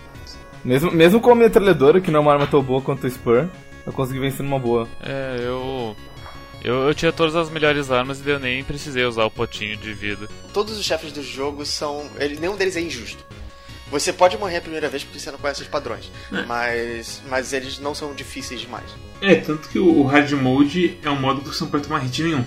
Mesmo, 0.65 0.91
mesmo 0.91 1.21
com 1.21 1.31
a 1.31 1.35
metralhadora, 1.35 2.01
que 2.01 2.11
não 2.11 2.19
é 2.19 2.23
uma 2.23 2.33
arma 2.33 2.45
tão 2.47 2.61
boa 2.61 2.81
quanto 2.81 3.05
o 3.05 3.09
Spur, 3.09 3.45
eu 3.87 3.93
consegui 3.93 4.19
vencer 4.19 4.43
numa 4.45 4.59
boa. 4.59 4.87
É, 5.01 5.37
eu, 5.39 5.95
eu. 6.63 6.75
Eu 6.87 6.93
tinha 6.93 7.11
todas 7.11 7.35
as 7.35 7.49
melhores 7.49 7.89
armas 7.89 8.23
e 8.23 8.29
eu 8.29 8.37
nem 8.39 8.63
precisei 8.63 9.03
usar 9.05 9.25
o 9.25 9.31
potinho 9.31 9.75
de 9.77 9.93
vida. 9.93 10.27
todos 10.53 10.77
os 10.77 10.85
chefes 10.85 11.11
do 11.11 11.23
jogo 11.23 11.65
são. 11.65 12.05
Ele, 12.19 12.39
nenhum 12.39 12.55
deles 12.55 12.75
é 12.75 12.81
injusto. 12.81 13.25
Você 13.89 14.11
pode 14.11 14.37
morrer 14.37 14.57
a 14.57 14.61
primeira 14.61 14.89
vez 14.89 15.03
porque 15.03 15.17
você 15.17 15.31
não 15.31 15.39
conhece 15.39 15.61
os 15.61 15.67
padrões. 15.67 16.11
Mas, 16.45 17.21
mas 17.29 17.53
eles 17.53 17.79
não 17.79 17.95
são 17.95 18.13
difíceis 18.13 18.59
demais. 18.59 18.83
É, 19.21 19.35
tanto 19.35 19.69
que 19.69 19.79
o 19.79 20.03
Hard 20.03 20.29
Mode 20.33 20.97
é 21.01 21.09
um 21.09 21.19
modo 21.19 21.39
que 21.41 21.47
você 21.47 21.63
não 21.63 21.71
pode 21.71 21.83
tomar 21.87 21.99
hit 21.99 22.21
nenhum. 22.21 22.43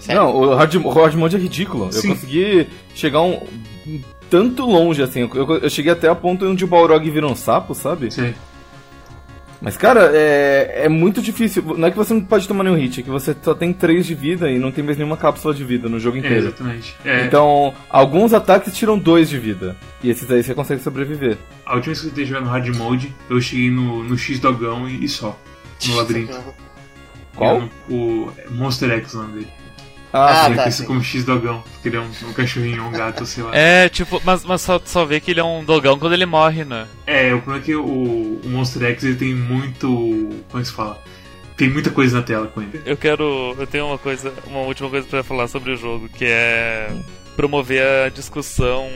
Sério? 0.00 0.22
Não, 0.22 0.34
o 0.34 0.54
hard, 0.54 0.74
o 0.76 0.88
hard 0.90 1.14
mode 1.16 1.36
é 1.36 1.38
ridículo. 1.38 1.92
Sim. 1.92 2.08
Eu 2.08 2.14
consegui 2.14 2.68
chegar 2.94 3.20
um, 3.20 3.44
um 3.86 4.00
tanto 4.30 4.64
longe, 4.64 5.02
assim. 5.02 5.20
Eu, 5.34 5.60
eu- 5.60 5.68
cheguei 5.68 5.92
até 5.92 6.08
a 6.08 6.14
ponto 6.14 6.46
onde 6.46 6.64
o 6.64 6.68
Balrog 6.68 7.10
vira 7.10 7.26
um 7.26 7.34
sapo, 7.34 7.74
sabe? 7.74 8.10
Sei. 8.10 8.32
Mas, 9.60 9.76
cara, 9.76 10.12
é, 10.14 10.82
é 10.84 10.88
muito 10.88 11.20
difícil. 11.20 11.62
Não 11.76 11.88
é 11.88 11.90
que 11.90 11.96
você 11.96 12.14
não 12.14 12.20
pode 12.20 12.46
tomar 12.46 12.62
nenhum 12.62 12.76
hit, 12.76 13.00
é 13.00 13.02
que 13.02 13.10
você 13.10 13.34
só 13.42 13.54
tem 13.54 13.72
3 13.72 14.06
de 14.06 14.14
vida 14.14 14.48
e 14.50 14.58
não 14.58 14.70
tem 14.70 14.84
mais 14.84 14.96
nenhuma 14.96 15.16
cápsula 15.16 15.52
de 15.52 15.64
vida 15.64 15.88
no 15.88 15.98
jogo 15.98 16.16
É, 16.16 16.20
inteiro. 16.20 16.38
exatamente. 16.46 16.94
É, 17.04 17.24
Então, 17.26 17.74
alguns 17.90 18.32
ataques 18.32 18.76
tiram 18.76 18.96
2 18.96 19.28
de 19.28 19.36
vida. 19.38 19.76
E 20.02 20.10
esses 20.10 20.30
aí 20.30 20.42
você 20.44 20.54
consegue 20.54 20.80
sobreviver. 20.80 21.36
A 21.66 21.74
última 21.74 21.86
vez 21.92 22.00
que 22.00 22.06
eu 22.06 22.10
tentei 22.10 22.24
jogar 22.26 22.40
no 22.42 22.46
Hard 22.48 22.68
Mode, 22.76 23.12
eu 23.28 23.40
cheguei 23.40 23.68
no, 23.70 24.04
no 24.04 24.16
X-Dogão 24.16 24.88
e, 24.88 25.04
e 25.04 25.08
só. 25.08 25.36
No 25.88 25.96
labirinto. 25.96 26.38
Qual? 27.34 27.68
O 27.90 28.30
Monster 28.50 28.90
X, 28.90 29.14
o 29.14 29.18
nome 29.22 29.32
dele. 29.34 29.48
Ah, 30.12 30.46
eu 30.48 30.56
tá, 30.56 30.62
conheci 30.62 30.78
sim. 30.78 30.86
como 30.86 31.02
X-Dogão, 31.02 31.62
porque 31.72 31.88
ele 31.88 31.96
é 31.96 32.00
um, 32.00 32.10
um 32.28 32.32
cachorrinho, 32.32 32.84
um 32.84 32.90
gato, 32.90 33.26
sei 33.26 33.44
lá. 33.44 33.50
É, 33.54 33.88
tipo, 33.88 34.20
mas, 34.24 34.44
mas 34.44 34.62
só, 34.62 34.80
só 34.84 35.04
vê 35.04 35.20
que 35.20 35.30
ele 35.32 35.40
é 35.40 35.44
um 35.44 35.62
dogão 35.64 35.98
quando 35.98 36.14
ele 36.14 36.24
morre, 36.26 36.64
né? 36.64 36.86
É, 37.06 37.34
o 37.34 37.38
problema 37.42 37.62
é 37.62 37.66
que 37.66 37.74
o, 37.74 37.84
o 37.84 38.48
Monster 38.48 38.82
X 38.92 39.04
ele 39.04 39.16
tem 39.16 39.34
muito. 39.34 39.86
Como 40.48 40.58
é 40.58 40.60
que 40.60 40.66
se 40.68 40.72
fala? 40.72 41.02
Tem 41.56 41.68
muita 41.68 41.90
coisa 41.90 42.16
na 42.18 42.22
tela 42.22 42.46
com 42.46 42.62
ele. 42.62 42.80
Eu 42.86 42.96
quero. 42.96 43.54
Eu 43.58 43.66
tenho 43.66 43.86
uma 43.86 43.98
coisa. 43.98 44.32
Uma 44.46 44.60
última 44.60 44.88
coisa 44.88 45.06
pra 45.06 45.22
falar 45.22 45.46
sobre 45.48 45.72
o 45.72 45.76
jogo, 45.76 46.08
que 46.08 46.24
é 46.24 46.88
promover 47.36 47.82
a 48.06 48.08
discussão 48.08 48.88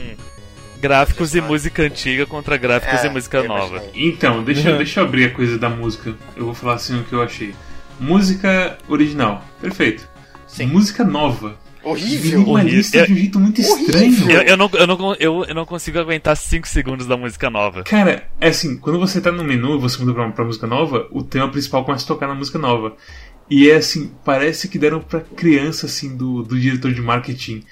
gráficos 0.79 1.33
e 1.35 1.41
música 1.41 1.83
antiga 1.83 2.25
contra 2.25 2.57
gráficos 2.57 3.03
É, 3.03 3.07
e 3.07 3.09
música 3.09 3.43
nova. 3.43 3.81
Então, 3.93 4.43
deixa, 4.43 4.69
eu- 4.71 4.77
deixa 4.77 4.99
eu 4.99 5.05
abrir 5.05 5.25
a 5.25 5.29
coisa 5.31 5.57
da 5.57 5.69
música. 5.69 6.15
Eu 6.35 6.45
vou 6.45 6.53
falar 6.53 6.73
assim 6.73 6.99
o 6.99 7.03
que 7.03 7.13
eu 7.13 7.21
achei. 7.21 7.53
Música 7.99 8.77
original, 8.89 9.43
perfeito. 9.61 10.07
Sim. 10.53 10.67
Música 10.67 11.03
nova. 11.03 11.57
Horrível. 11.83 12.39
Minimalista 12.39 12.97
Eu- 12.99 13.05
de 13.07 13.11
um 13.13 13.15
jeito 13.17 13.39
muito 13.39 13.61
Horrível. 13.61 14.07
estranho. 14.07 14.31
Eu, 14.31 14.41
eu 14.43 14.57
não, 14.57 14.69
eu, 14.73 14.87
não, 14.87 15.15
eu, 15.19 15.45
eu 15.45 15.53
não 15.55 15.65
consigo 15.65 15.99
aguentar 15.99 16.37
5 16.37 16.65
segundos 16.67 17.05
da 17.05 17.17
música 17.17 17.49
nova. 17.49 17.83
Cara, 17.83 18.25
é 18.39 18.47
assim, 18.47 18.77
quando 18.77 18.97
você 18.97 19.19
tá 19.19 19.31
no 19.33 19.43
menu 19.43 19.75
e 19.75 19.79
você 19.79 19.99
muda 19.99 20.13
pra, 20.13 20.29
pra 20.31 20.45
música 20.45 20.65
nova, 20.65 21.07
o 21.11 21.21
tema 21.23 21.49
principal 21.49 21.83
começa 21.83 22.05
a 22.05 22.07
tocar 22.07 22.27
na 22.27 22.35
música 22.35 22.57
nova. 22.57 22.95
E 23.49 23.69
é 23.69 23.75
assim, 23.75 24.11
parece 24.23 24.69
que 24.69 24.79
deram 24.79 25.01
pra 25.01 25.19
criança, 25.19 25.85
assim, 25.85 26.15
do, 26.15 26.41
do 26.43 26.57
diretor 26.57 26.93
de 26.93 27.01
marketing 27.01 27.63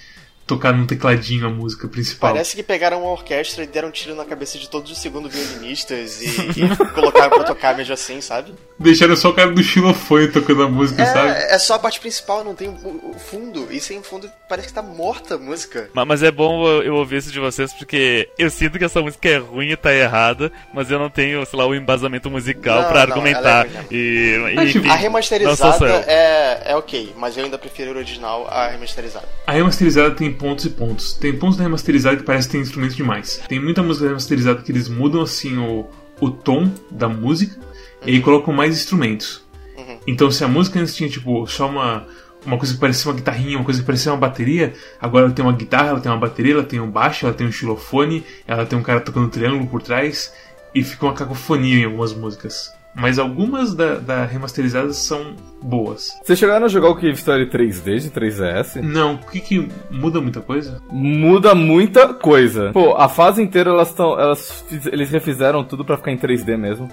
tocar 0.51 0.73
num 0.73 0.85
tecladinho 0.85 1.47
a 1.47 1.49
música 1.49 1.87
principal. 1.87 2.33
Parece 2.33 2.57
que 2.57 2.61
pegaram 2.63 3.01
uma 3.03 3.11
orquestra 3.11 3.63
e 3.63 3.67
deram 3.67 3.87
um 3.87 3.91
tiro 3.91 4.13
na 4.15 4.25
cabeça 4.25 4.57
de 4.57 4.69
todos 4.69 4.91
os 4.91 4.97
segundos 4.97 5.31
violinistas 5.33 6.21
e, 6.21 6.25
e 6.59 6.75
colocaram 6.93 7.29
pra 7.29 7.43
tocar 7.45 7.75
mesmo 7.77 7.93
assim, 7.93 8.19
sabe? 8.19 8.53
Deixaram 8.77 9.15
só 9.15 9.29
o 9.29 9.33
cara 9.33 9.51
do 9.51 9.63
xilofone 9.63 10.27
tocando 10.27 10.63
a 10.63 10.67
música, 10.69 11.05
sabe? 11.05 11.29
É, 11.29 11.55
é 11.55 11.59
só 11.59 11.75
a 11.75 11.79
parte 11.79 12.01
principal, 12.01 12.43
não 12.43 12.53
tem 12.53 12.67
o, 12.67 13.15
fundo. 13.17 13.67
E 13.71 13.79
sem 13.79 14.03
fundo 14.03 14.29
parece 14.49 14.67
que 14.67 14.73
tá 14.73 14.81
morta 14.81 15.35
a 15.35 15.37
música. 15.37 15.89
Ma- 15.93 16.03
Mas 16.03 16.21
é 16.21 16.31
bom 16.31 16.67
eu 16.81 16.95
ouvir 16.95 17.17
isso 17.17 17.31
de 17.31 17.39
vocês 17.39 17.71
porque 17.73 18.27
eu 18.37 18.49
sinto 18.49 18.77
que 18.77 18.83
essa 18.83 19.01
música 19.01 19.29
é 19.29 19.37
ruim 19.37 19.69
e 19.69 19.77
tá 19.77 19.93
errada, 19.93 20.51
mas 20.73 20.91
eu 20.91 20.99
não 20.99 21.09
tenho, 21.09 21.45
sei 21.45 21.57
lá, 21.57 21.65
o 21.65 21.73
embasamento 21.73 22.29
musical 22.29 22.81
não, 22.81 22.97
argumentar. 22.97 23.65
é 23.67 23.85
e, 23.89 24.35
e, 24.35 24.65
tipo, 24.67 24.79
enfim, 24.79 24.89
A 24.89 24.95
remasterizada 24.95 25.87
é, 26.07 26.71
é 26.71 26.75
ok, 26.75 27.13
mas 27.17 27.37
eu 27.37 27.45
ainda 27.45 27.57
prefiro 27.57 27.91
o 27.91 27.95
original 27.95 28.47
à 28.49 28.67
remasterizada. 28.67 29.27
A 29.47 29.51
remasterizada 29.53 30.11
tem 30.11 30.31
pontos 30.41 30.65
e 30.65 30.69
pontos. 30.71 31.13
Tem 31.13 31.37
pontos 31.37 31.55
da 31.55 31.63
remasterizada 31.63 32.17
que 32.17 32.23
parece 32.23 32.47
que 32.47 32.53
tem 32.53 32.61
instrumentos 32.61 32.95
demais. 32.95 33.39
Tem 33.47 33.59
muita 33.59 33.83
música 33.83 34.07
remasterizada 34.07 34.63
que 34.63 34.71
eles 34.71 34.89
mudam 34.89 35.21
assim 35.21 35.55
o, 35.59 35.85
o 36.19 36.31
tom 36.31 36.71
da 36.89 37.07
música 37.07 37.61
e 38.03 38.15
aí 38.15 38.21
colocam 38.21 38.51
mais 38.51 38.75
instrumentos. 38.75 39.45
Uhum. 39.77 39.99
Então 40.07 40.31
se 40.31 40.43
a 40.43 40.47
música 40.47 40.79
antes 40.79 40.95
tinha 40.95 41.07
tipo 41.07 41.45
só 41.45 41.69
uma 41.69 42.07
uma 42.43 42.57
coisa 42.57 42.73
que 42.73 42.79
parecia 42.79 43.11
uma 43.11 43.15
guitarrinha, 43.15 43.55
uma 43.55 43.63
coisa 43.63 43.81
que 43.81 43.85
parecia 43.85 44.11
uma 44.11 44.17
bateria, 44.17 44.73
agora 44.99 45.25
ela 45.25 45.33
tem 45.33 45.45
uma 45.45 45.53
guitarra, 45.53 45.89
ela 45.89 45.99
tem 45.99 46.11
uma 46.11 46.17
bateria, 46.17 46.53
ela 46.53 46.63
tem 46.63 46.79
um 46.79 46.89
baixo, 46.89 47.27
ela 47.27 47.35
tem 47.35 47.45
um 47.45 47.51
xilofone, 47.51 48.23
ela 48.47 48.65
tem 48.65 48.79
um 48.79 48.81
cara 48.81 48.99
tocando 48.99 49.29
triângulo 49.29 49.67
por 49.67 49.83
trás 49.83 50.33
e 50.73 50.83
fica 50.83 51.05
uma 51.05 51.13
cacofonia 51.13 51.81
em 51.81 51.85
algumas 51.85 52.15
músicas. 52.15 52.73
Mas 52.93 53.17
algumas 53.17 53.73
da, 53.73 53.95
da 53.95 54.25
remasterizadas 54.25 54.97
são 54.97 55.33
boas. 55.61 56.09
Vocês 56.23 56.37
chegaram 56.37 56.65
a 56.65 56.69
jogar 56.69 56.89
o 56.89 56.95
Cave 56.95 57.11
Story 57.13 57.45
3D 57.49 57.99
de 57.99 58.09
3DS? 58.11 58.81
Não, 58.81 59.13
o 59.15 59.17
que 59.17 59.39
que 59.39 59.69
muda 59.89 60.19
muita 60.19 60.41
coisa? 60.41 60.81
Muda 60.91 61.55
muita 61.55 62.13
coisa. 62.13 62.71
Pô, 62.73 62.95
a 62.97 63.07
fase 63.07 63.41
inteira 63.41 63.69
elas 63.69 63.89
estão. 63.89 64.19
Elas, 64.19 64.65
eles 64.91 65.09
refizeram 65.09 65.63
tudo 65.63 65.85
pra 65.85 65.95
ficar 65.95 66.11
em 66.11 66.17
3D 66.17 66.57
mesmo. 66.57 66.89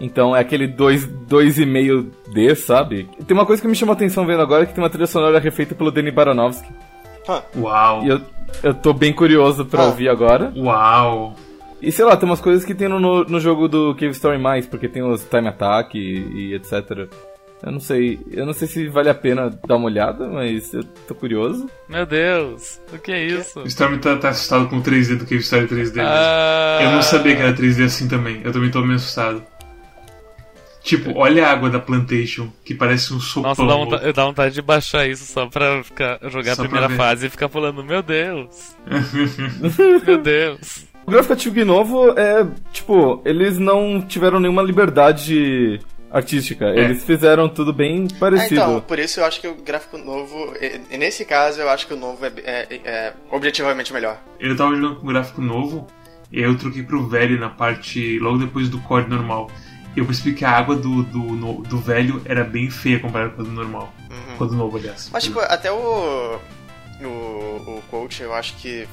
Então 0.00 0.34
é 0.34 0.40
aquele 0.40 0.66
2 0.66 1.06
2,5D, 1.28 2.54
sabe? 2.56 3.08
Tem 3.26 3.36
uma 3.36 3.46
coisa 3.46 3.60
que 3.62 3.68
me 3.68 3.74
chamou 3.74 3.92
a 3.92 3.96
atenção 3.96 4.26
vendo 4.26 4.42
agora 4.42 4.66
que 4.66 4.74
tem 4.74 4.82
uma 4.82 4.90
trilha 4.90 5.06
sonora 5.06 5.38
refeita 5.38 5.74
pelo 5.74 5.90
Denis 5.90 6.14
Baranovsky. 6.14 6.68
Hã, 7.28 7.42
Uau! 7.56 8.04
E 8.04 8.08
eu, 8.08 8.20
eu 8.62 8.74
tô 8.74 8.92
bem 8.92 9.12
curioso 9.12 9.64
pra 9.66 9.82
Ah. 9.82 9.86
ouvir 9.86 10.08
agora. 10.08 10.52
Uau! 10.56 11.34
E 11.80 11.92
sei 11.92 12.04
lá, 12.04 12.16
tem 12.16 12.28
umas 12.28 12.40
coisas 12.40 12.64
que 12.64 12.74
tem 12.74 12.88
no, 12.88 13.24
no, 13.24 13.40
jogo 13.40 13.68
do 13.68 13.94
Cave 13.94 14.10
Story 14.10 14.38
mais, 14.38 14.66
porque 14.66 14.88
tem 14.88 15.02
os 15.02 15.24
Time 15.24 15.48
Attack 15.48 15.96
e, 15.96 16.50
e 16.50 16.54
etc. 16.54 17.08
Eu 17.62 17.72
não 17.72 17.80
sei. 17.80 18.18
Eu 18.30 18.46
não 18.46 18.52
sei 18.52 18.68
se 18.68 18.88
vale 18.88 19.08
a 19.08 19.14
pena 19.14 19.50
dar 19.66 19.76
uma 19.76 19.86
olhada, 19.86 20.28
mas 20.28 20.72
eu 20.72 20.84
tô 21.06 21.14
curioso. 21.14 21.68
Meu 21.88 22.06
Deus, 22.06 22.80
o 22.92 22.98
que 22.98 23.12
é 23.12 23.24
isso? 23.24 23.60
O 23.60 23.66
Storm 23.66 23.98
tá, 23.98 24.16
tá 24.16 24.28
assustado 24.30 24.68
com 24.68 24.78
o 24.78 24.82
3D 24.82 25.16
do 25.16 25.24
Cave 25.24 25.40
Story 25.40 25.66
3D. 25.66 25.74
mesmo. 25.74 26.02
Ah, 26.02 26.78
Eu 26.82 26.92
não 26.92 27.02
sabia 27.02 27.34
que 27.34 27.42
era 27.42 27.52
3D 27.52 27.84
assim 27.84 28.08
também. 28.08 28.40
Eu 28.44 28.52
também 28.52 28.70
tô 28.70 28.80
meio 28.80 28.96
assustado. 28.96 29.42
Tipo, 30.82 31.18
olha 31.18 31.46
a 31.46 31.52
água 31.52 31.68
da 31.68 31.78
Plantation, 31.78 32.50
que 32.64 32.74
parece 32.74 33.12
um 33.12 33.20
sopão. 33.20 33.50
Nossa, 33.50 33.66
dá 33.66 33.74
vontade, 33.74 34.12
dá 34.12 34.24
vontade 34.24 34.54
de 34.54 34.62
baixar 34.62 35.06
isso 35.06 35.26
só 35.26 35.46
pra 35.46 35.82
ficar, 35.82 36.18
jogar 36.30 36.54
Só 36.54 36.62
a 36.62 36.64
primeira 36.64 36.88
fase 36.88 37.26
e 37.26 37.30
ficar 37.30 37.48
falando, 37.48 37.84
meu 37.84 38.02
Deus. 38.02 38.74
meu 40.06 40.16
Deus. 40.16 40.86
O 41.08 41.10
gráfico 41.10 41.64
novo 41.64 42.10
é, 42.18 42.46
tipo, 42.70 43.22
eles 43.24 43.56
não 43.58 43.98
tiveram 44.02 44.38
nenhuma 44.38 44.60
liberdade 44.60 45.80
artística. 46.10 46.66
É. 46.66 46.80
Eles 46.80 47.02
fizeram 47.02 47.48
tudo 47.48 47.72
bem 47.72 48.06
Ah, 48.12 48.16
parecido. 48.20 48.54
então, 48.60 48.80
por 48.82 48.98
isso 48.98 49.20
eu 49.20 49.24
acho 49.24 49.40
que 49.40 49.48
o 49.48 49.54
gráfico 49.54 49.96
novo. 49.96 50.52
e- 50.60 50.80
e 50.90 50.98
Nesse 50.98 51.24
caso, 51.24 51.62
eu 51.62 51.70
acho 51.70 51.86
que 51.86 51.94
o 51.94 51.96
novo 51.96 52.26
é, 52.26 52.32
é- 52.44 52.80
é 52.84 53.12
objetivamente 53.30 53.90
melhor. 53.90 54.20
Eu 54.38 54.54
tava 54.54 54.74
jogando 54.76 54.96
com 54.96 55.06
um 55.06 55.08
gráfico 55.08 55.40
novo, 55.40 55.86
e 56.30 56.38
aí 56.38 56.44
eu 56.44 56.58
troquei 56.58 56.82
pro 56.82 57.06
velho 57.08 57.40
na 57.40 57.48
parte. 57.48 58.18
logo 58.18 58.36
depois 58.36 58.68
do 58.68 58.78
core 58.80 59.08
normal. 59.08 59.50
E 59.96 60.00
eu 60.00 60.04
percebi 60.04 60.34
que 60.34 60.44
a 60.44 60.50
água 60.50 60.76
do, 60.76 61.02
do, 61.04 61.18
no- 61.18 61.62
do 61.62 61.78
velho 61.78 62.20
era 62.26 62.44
bem 62.44 62.68
feia 62.68 63.00
comparada 63.00 63.30
com 63.30 63.40
a 63.40 63.44
do 63.46 63.50
normal. 63.50 63.90
Com 64.36 64.44
a 64.44 64.46
do 64.46 64.54
novo, 64.54 64.76
aliás. 64.76 65.08
Mas, 65.10 65.24
tipo, 65.24 65.40
até 65.40 65.72
o. 65.72 66.38
O, 67.00 67.06
o 67.06 67.82
coach 67.90 68.22
eu 68.22 68.34
acho 68.34 68.54
que 68.56 68.86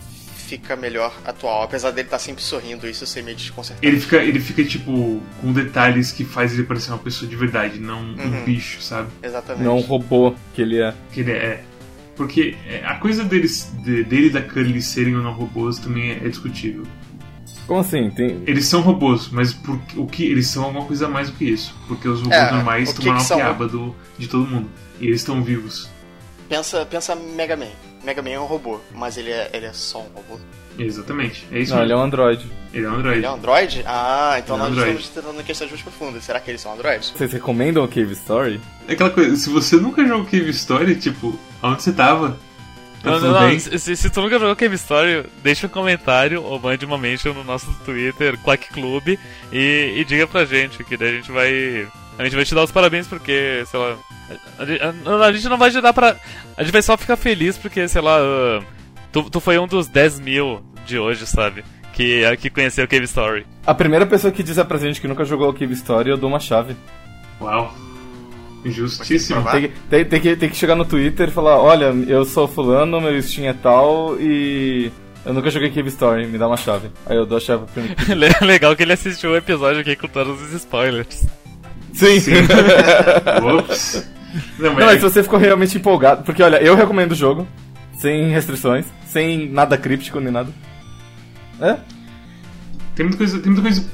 fica 0.45 0.75
melhor 0.75 1.13
atual. 1.25 1.63
Apesar 1.63 1.91
dele 1.91 2.07
estar 2.07 2.19
sempre 2.19 2.43
sorrindo, 2.43 2.87
isso 2.87 3.05
ser 3.05 3.23
meio 3.23 3.35
desconcertante. 3.37 3.85
Ele 3.87 3.99
fica, 3.99 4.17
ele 4.17 4.39
fica, 4.39 4.63
tipo, 4.63 5.21
com 5.41 5.51
detalhes 5.51 6.11
que 6.11 6.23
faz 6.23 6.53
ele 6.53 6.63
parecer 6.63 6.91
uma 6.91 6.97
pessoa 6.99 7.29
de 7.29 7.35
verdade, 7.35 7.79
não 7.79 8.01
um 8.01 8.15
Uhum. 8.17 8.43
bicho, 8.45 8.81
sabe? 8.81 9.09
Exatamente. 9.23 9.63
Não 9.63 9.77
um 9.77 9.81
robô 9.81 10.35
que 10.53 10.61
ele 10.61 10.79
é. 10.81 10.93
Que 11.11 11.21
ele 11.21 11.31
é. 11.31 11.63
Porque 12.15 12.55
é, 12.67 12.81
a 12.85 12.95
coisa 12.95 13.23
deles, 13.25 13.71
de- 13.83 14.03
dele 14.03 14.27
e 14.27 14.29
da 14.29 14.41
Curly 14.41 14.81
serem 14.81 15.15
ou 15.15 15.21
não 15.23 15.33
robôs 15.33 15.79
também 15.79 16.11
é, 16.11 16.15
é 16.25 16.29
discutível. 16.29 16.83
Como 17.67 17.79
assim? 17.79 18.09
Tem. 18.11 18.41
Eles 18.45 18.65
são 18.67 18.81
robôs, 18.81 19.29
mas 19.31 19.51
por, 19.53 19.79
o 19.97 20.05
que 20.05 20.23
eles 20.23 20.47
são 20.47 20.63
alguma 20.65 20.85
coisa 20.85 21.07
a 21.07 21.09
mais 21.09 21.29
do 21.29 21.35
que 21.35 21.45
isso. 21.45 21.75
Porque 21.87 22.07
os 22.07 22.21
robôs 22.21 22.37
É, 22.39 22.51
normais 22.51 22.89
o 22.91 22.93
que 22.95 23.01
tomaram 23.01 23.25
que 23.25 23.33
a 23.33 23.35
piaba 23.37 23.67
do, 23.67 23.95
de 24.19 24.27
todo 24.27 24.45
mundo. 24.47 24.69
E 25.01 25.07
eles 25.07 25.21
estão 25.21 25.43
vivos. 25.43 25.89
Pensa, 26.47 26.85
pensa 26.85 27.15
Mega 27.15 27.57
Man. 27.57 27.65
Mega 28.05 28.21
Man 28.21 28.29
é 28.29 28.39
um 28.39 28.45
robô, 28.45 28.79
mas 28.93 29.17
ele 29.17 29.31
é, 29.31 29.49
ele 29.53 29.65
é 29.65 29.73
só 29.73 29.99
um 29.99 30.07
robô. 30.13 30.39
Exatamente. 30.77 31.47
É 31.51 31.59
isso 31.59 31.73
Não, 31.73 31.81
ele 31.81 31.91
é 31.91 31.95
mesmo. 31.95 32.01
um 32.01 32.05
android. 32.07 32.51
Ele 32.73 32.85
é 32.85 32.89
um 32.89 32.95
android. 32.95 33.17
Ele 33.17 33.25
é 33.25 33.29
um 33.31 33.33
Android? 33.35 33.83
Ah, 33.85 34.35
então 34.37 34.55
Ele 34.57 34.65
é 34.65 34.69
nós 34.69 34.77
Android. 34.77 34.99
estamos 35.01 35.25
tentando 35.25 35.43
questões 35.45 35.69
mais 35.71 35.81
profundas. 35.81 36.23
Será 36.23 36.39
que 36.39 36.51
eles 36.51 36.59
são 36.61 36.73
Androids? 36.73 37.11
Vocês 37.15 37.31
recomendam 37.31 37.83
o 37.83 37.87
Cave 37.87 38.11
Story? 38.11 38.59
É 38.87 38.93
aquela 38.93 39.09
coisa, 39.09 39.35
se 39.37 39.49
você 39.49 39.77
nunca 39.77 40.05
jogou 40.05 40.25
Cave 40.25 40.49
Story, 40.49 40.95
tipo, 40.97 41.39
aonde 41.61 41.81
você 41.83 41.93
tava? 41.93 42.37
Tá 43.01 43.11
Não, 43.11 43.19
não, 43.21 43.49
não, 43.49 43.59
se, 43.59 43.95
se 43.95 44.09
tu 44.09 44.21
nunca 44.21 44.37
jogou 44.37 44.55
Cave 44.55 44.75
Story, 44.75 45.25
deixa 45.41 45.67
um 45.67 45.69
comentário 45.69 46.43
ou 46.43 46.59
mande 46.59 46.83
uma 46.85 46.97
mention 46.97 47.33
no 47.33 47.43
nosso 47.45 47.71
Twitter, 47.85 48.37
Quack 48.39 48.69
Club, 48.73 49.17
e, 49.53 49.93
e 49.95 50.03
diga 50.03 50.27
pra 50.27 50.43
gente, 50.43 50.83
que 50.83 50.97
daí 50.97 51.09
a 51.09 51.13
gente 51.13 51.31
vai. 51.31 51.87
A 52.17 52.23
gente 52.23 52.35
vai 52.35 52.45
te 52.45 52.55
dar 52.55 52.63
os 52.63 52.71
parabéns 52.71 53.07
porque, 53.07 53.63
sei 53.65 53.79
lá. 53.79 53.95
A, 54.57 54.63
a- 54.63 55.23
a- 55.23 55.25
a 55.27 55.33
gente 55.33 55.49
não 55.49 55.57
vai 55.57 55.69
te 55.71 55.81
dar 55.81 55.93
pra. 55.93 56.15
A 56.57 56.63
gente 56.63 56.71
vai 56.71 56.81
só 56.81 56.95
ficar 56.97 57.15
feliz 57.17 57.57
porque, 57.57 57.87
sei 57.87 58.01
lá. 58.01 58.17
ah, 58.19 58.61
tu, 59.11 59.29
tu 59.29 59.39
foi 59.39 59.57
um 59.59 59.67
dos 59.67 59.87
10 59.87 60.19
mil 60.19 60.61
de 60.85 60.97
hoje, 60.97 61.25
sabe? 61.27 61.63
Que, 61.93 62.23
que 62.37 62.49
conheceu 62.49 62.87
Cave 62.87 63.05
Story. 63.05 63.45
A 63.65 63.73
primeira 63.73 64.05
pessoa 64.05 64.31
que 64.31 64.43
dizer 64.43 64.65
pra 64.65 64.77
gente 64.77 64.99
que 65.01 65.07
nunca 65.07 65.23
jogou 65.25 65.49
o 65.49 65.53
Cave 65.53 65.73
Story, 65.73 66.09
eu 66.09 66.17
dou 66.17 66.29
uma 66.29 66.39
chave. 66.39 66.75
Uau. 67.41 67.73
Justíssimo. 68.65 69.43
Tem 69.51 69.61
que, 69.61 69.67
tem, 69.89 70.05
tem 70.05 70.21
que, 70.21 70.35
tem 70.35 70.49
que 70.49 70.55
chegar 70.55 70.75
no 70.75 70.85
Twitter 70.85 71.29
e 71.29 71.31
falar, 71.31 71.57
olha, 71.59 71.93
eu 72.07 72.25
sou 72.25 72.47
fulano, 72.47 72.99
meu 72.99 73.21
Steam 73.21 73.47
é 73.47 73.53
tal 73.53 74.19
e 74.19 74.91
eu 75.25 75.33
nunca 75.33 75.49
joguei 75.51 75.69
Cave 75.69 75.89
Story, 75.89 76.25
me 76.27 76.37
dá 76.37 76.47
uma 76.47 76.57
chave. 76.57 76.89
Aí 77.05 77.15
eu 77.15 77.25
dou 77.25 77.37
a 77.37 77.41
chave 77.41 77.65
pra 77.71 77.83
mim. 77.83 77.89
Le- 78.15 78.45
Legal 78.45 78.75
que 78.75 78.81
ele 78.83 78.93
assistiu 78.93 79.31
o 79.31 79.35
episódio 79.37 79.81
aqui 79.81 79.95
com 79.95 80.07
todos 80.07 80.41
os 80.41 80.51
spoilers. 80.53 81.27
Sim! 81.95 82.19
Sim. 82.19 82.33
Ops. 83.57 84.07
Não, 84.59 84.73
mas, 84.73 84.79
Não, 84.79 84.85
mas 84.85 84.95
se 84.95 85.01
você 85.01 85.23
ficou 85.23 85.39
realmente 85.39 85.77
empolgado, 85.77 86.23
porque 86.23 86.43
olha, 86.43 86.57
eu 86.57 86.75
recomendo 86.75 87.13
o 87.13 87.15
jogo, 87.15 87.47
sem 87.97 88.29
restrições, 88.29 88.85
sem 89.07 89.49
nada 89.49 89.77
críptico 89.77 90.19
nem 90.19 90.31
nada. 90.31 90.51
É? 91.61 91.77
tem 92.95 93.05
muita 93.05 93.17
coisa. 93.17 93.39
Tem 93.39 93.51
muita 93.51 93.61
coisa. 93.61 93.85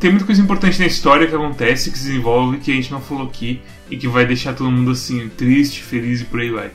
Tem 0.00 0.10
muita 0.10 0.26
coisa 0.26 0.42
importante 0.42 0.78
na 0.80 0.86
história 0.86 1.26
que 1.26 1.34
acontece, 1.34 1.90
que 1.90 1.98
se 1.98 2.08
desenvolve, 2.08 2.58
que 2.58 2.70
a 2.70 2.74
gente 2.74 2.90
não 2.90 3.00
falou 3.00 3.26
aqui, 3.26 3.62
e 3.90 3.96
que 3.96 4.08
vai 4.08 4.26
deixar 4.26 4.52
todo 4.52 4.70
mundo 4.70 4.90
assim, 4.90 5.28
triste, 5.30 5.82
feliz 5.82 6.20
e 6.20 6.24
por 6.24 6.40
aí 6.40 6.50
vai. 6.50 6.70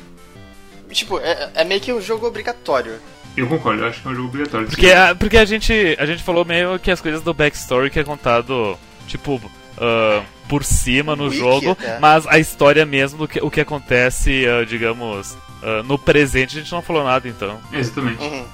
Tipo, 0.89 1.19
é, 1.19 1.49
é 1.53 1.63
meio 1.63 1.81
que 1.81 1.93
um 1.93 2.01
jogo 2.01 2.25
obrigatório. 2.25 2.93
Eu 3.37 3.45
concordo, 3.45 3.83
eu 3.83 3.87
acho 3.87 4.01
que 4.01 4.07
é 4.07 4.11
um 4.11 4.15
jogo 4.15 4.29
obrigatório. 4.29 4.67
Porque, 4.67 4.91
a, 4.91 5.13
porque 5.13 5.37
a, 5.37 5.45
gente, 5.45 5.95
a 5.99 6.05
gente 6.05 6.23
falou 6.23 6.43
meio 6.43 6.79
que 6.79 6.89
as 6.89 7.01
coisas 7.01 7.21
do 7.21 7.33
backstory 7.33 7.91
que 7.91 7.99
é 7.99 8.03
contado, 8.03 8.77
tipo, 9.05 9.39
ah, 9.77 10.23
por 10.49 10.65
cima 10.65 11.15
no 11.15 11.25
Wiki, 11.25 11.37
jogo, 11.37 11.71
até. 11.71 11.99
mas 11.99 12.25
a 12.27 12.37
história 12.39 12.85
mesmo, 12.85 13.19
do 13.19 13.27
que, 13.27 13.39
o 13.39 13.49
que 13.51 13.61
acontece, 13.61 14.45
ah, 14.47 14.65
digamos, 14.65 15.37
ah, 15.63 15.83
no 15.83 15.97
presente, 15.97 16.57
a 16.57 16.61
gente 16.61 16.71
não 16.71 16.81
falou 16.81 17.03
nada 17.05 17.29
então. 17.29 17.59
Exatamente. 17.71 18.21
Uhum. 18.21 18.45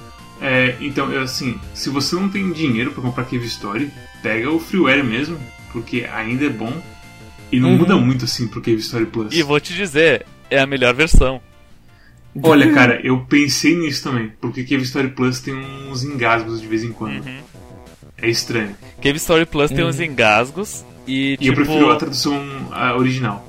É, 0.42 0.76
então, 0.82 1.12
é 1.14 1.20
assim, 1.20 1.58
se 1.74 1.90
você 1.90 2.14
não 2.16 2.28
tem 2.30 2.52
dinheiro 2.52 2.92
pra 2.92 3.02
comprar 3.02 3.24
Cave 3.24 3.46
Story, 3.46 3.90
pega 4.22 4.52
o 4.52 4.60
Freeware 4.60 5.04
mesmo, 5.04 5.40
porque 5.72 6.06
ainda 6.14 6.46
é 6.46 6.50
bom. 6.50 6.72
E 7.52 7.60
não 7.60 7.70
Uhum. 7.70 7.78
muda 7.78 7.96
muito 7.96 8.26
assim 8.26 8.48
pro 8.48 8.60
Cave 8.62 8.78
Story 8.80 9.06
Plus. 9.06 9.34
E 9.34 9.42
vou 9.42 9.60
te 9.60 9.74
dizer, 9.74 10.26
é 10.50 10.60
a 10.60 10.66
melhor 10.68 10.94
versão. 10.94 11.40
Olha, 12.44 12.70
cara, 12.74 13.00
eu 13.02 13.20
pensei 13.22 13.76
nisso 13.78 14.04
também, 14.04 14.34
porque 14.42 14.64
Cave 14.66 14.84
Story 14.84 15.08
Plus 15.10 15.40
tem 15.40 15.54
uns 15.56 16.04
engasgos 16.04 16.60
de 16.60 16.68
vez 16.68 16.84
em 16.84 16.92
quando. 16.92 17.26
Uhum. 17.26 17.40
É 18.18 18.30
estranho. 18.30 18.76
Cave 19.02 19.16
Story 19.18 19.46
Plus 19.46 19.72
tem 19.72 19.86
uns 19.86 20.00
engasgos 20.02 20.84
e, 21.08 21.38
E 21.40 21.48
eu 21.48 21.54
tipo, 21.54 21.56
prefiro 21.56 21.92
a 21.92 21.96
tradução 21.96 22.42
original. 22.98 23.46